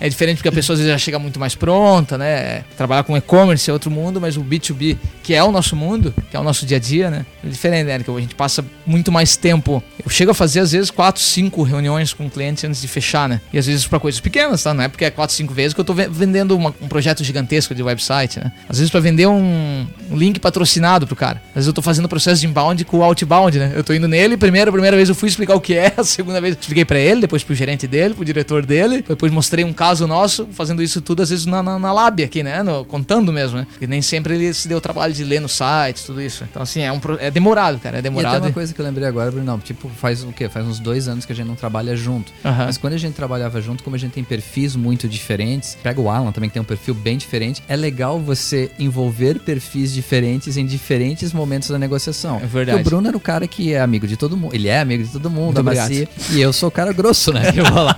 [0.00, 2.62] É diferente porque a pessoa às vezes já chega muito mais pronta, né?
[2.76, 6.36] Trabalhar com e-commerce é outro mundo, mas o B2B, que é o nosso mundo, que
[6.36, 7.26] é o nosso dia a dia, né?
[7.44, 7.98] É diferente, né?
[7.98, 9.82] Que a gente passa muito mais tempo.
[10.02, 13.40] Eu chego a fazer às vezes 4, 5 reuniões com clientes antes de fechar, né?
[13.52, 14.72] E às vezes para coisas pequenas, tá?
[14.72, 17.22] Não é porque é 4, 5 vezes que eu tô ve- vendendo uma- um projeto
[17.22, 18.50] gigantesco de website, né?
[18.68, 21.42] Às vezes para vender um, um link patrocinado pro cara.
[21.50, 23.72] Às vezes eu tô fazendo o processo de inbound com o outbound, né?
[23.74, 26.04] Eu tô indo nele, primeiro, a primeira vez eu fui explicar o que é, a
[26.04, 29.64] segunda vez eu expliquei para ele, depois pro gerente dele, pro diretor dele, depois mostrei
[29.64, 32.62] um caso nosso, fazendo isso tudo às vezes na, na, na lábia aqui, né?
[32.62, 33.66] No- contando mesmo, né?
[33.70, 36.44] Porque nem sempre ele se deu o trabalho de ler no site, tudo isso.
[36.48, 38.42] Então, assim, é, um, é demorado, cara, é E até demorado.
[38.44, 40.48] uma coisa que eu lembrei agora, Bruno, tipo, faz o quê?
[40.48, 42.32] Faz uns dois anos que a gente não trabalha junto.
[42.44, 46.08] Mas quando a gente trabalhava junto, como a gente tem perfis muito diferentes, pega o
[46.08, 50.66] Alan também que tem um perfil bem diferente, é legal você envolver perfis diferentes em
[50.66, 52.36] diferentes momentos da negociação.
[52.42, 52.78] É verdade.
[52.78, 55.02] Porque o Bruno era o cara que é amigo de todo mundo, ele é amigo
[55.04, 57.42] de todo mundo, da bacia, e eu sou o cara grosso, né?
[57.60, 57.96] Eu vou lá.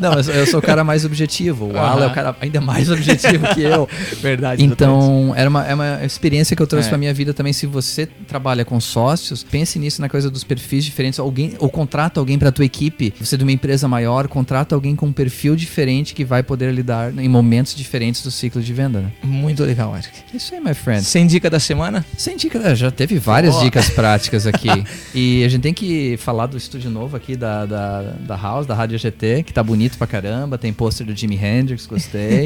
[0.00, 1.24] Não, eu sou o cara mais objetivo.
[1.50, 3.88] O Alan é o cara ainda mais objetivo que eu.
[4.20, 4.62] Verdade.
[4.64, 6.90] Então, era uma, é uma experiência que eu trouxe É.
[6.90, 7.52] pra minha vida também.
[7.52, 11.18] Se você trabalha com sócios, pense nisso na coisa dos perfis diferentes.
[11.18, 13.12] Alguém, ou contrata alguém pra tua equipe.
[13.20, 16.72] Você é de uma empresa maior, contrata alguém com um perfil diferente que vai poder
[16.72, 19.12] lidar em momentos diferentes do ciclo de venda, né?
[19.22, 20.10] Muito legal, Eric.
[20.32, 21.02] Isso aí, my friend.
[21.04, 22.04] Sem dica da semana?
[22.16, 23.62] Sem dica, é, já teve várias Ó.
[23.64, 24.68] dicas práticas aqui.
[25.14, 28.74] e a gente tem que falar do estúdio novo aqui da, da, da House, da
[28.74, 30.58] Rádio GT, que tá bonito pra caramba.
[30.58, 32.44] Tem pôster do Jimi Hendrix, gostei.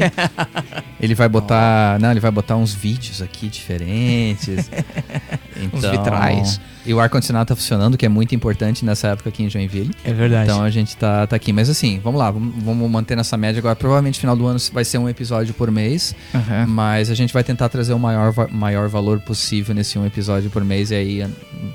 [0.99, 1.99] ele vai botar.
[1.99, 4.69] Não, ele vai botar uns vídeos aqui diferentes.
[5.61, 6.61] Então, vitrais.
[6.89, 8.83] E o ar-condicionado tá funcionando, que é muito importante.
[8.83, 9.91] nessa época aqui em Joinville.
[10.03, 10.49] É verdade.
[10.49, 11.53] Então a gente tá, tá aqui.
[11.53, 13.75] Mas assim, vamos lá, vamos, vamos manter nessa média agora.
[13.75, 16.15] Provavelmente final do ano vai ser um episódio por mês.
[16.33, 16.65] Aham.
[16.65, 20.65] Mas a gente vai tentar trazer o maior, maior valor possível nesse um episódio por
[20.65, 20.89] mês.
[20.89, 21.27] E aí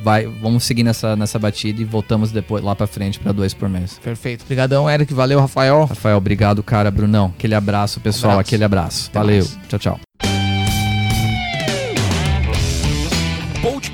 [0.03, 3.69] vai, vamos seguir nessa, nessa batida e voltamos depois lá pra frente pra dois por
[3.69, 4.01] mês.
[4.03, 4.43] Perfeito.
[4.43, 5.15] Obrigadão, Eric.
[5.15, 5.85] Valeu, Rafael.
[5.85, 6.91] Rafael, obrigado, cara.
[6.91, 8.33] Brunão, aquele abraço, pessoal.
[8.33, 8.49] Abraço.
[8.49, 9.11] Aquele abraço.
[9.11, 9.45] Até Valeu.
[9.45, 9.59] mais.
[9.69, 10.03] Tchau, tchau.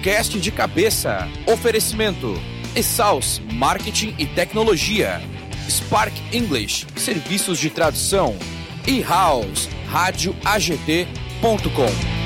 [0.00, 1.28] Podcast de cabeça.
[1.46, 2.32] Oferecimento.
[2.74, 5.20] Exaus Marketing e Tecnologia.
[5.68, 8.34] Spark English, serviços de tradução.
[8.88, 12.19] E House, rádio AGT.com.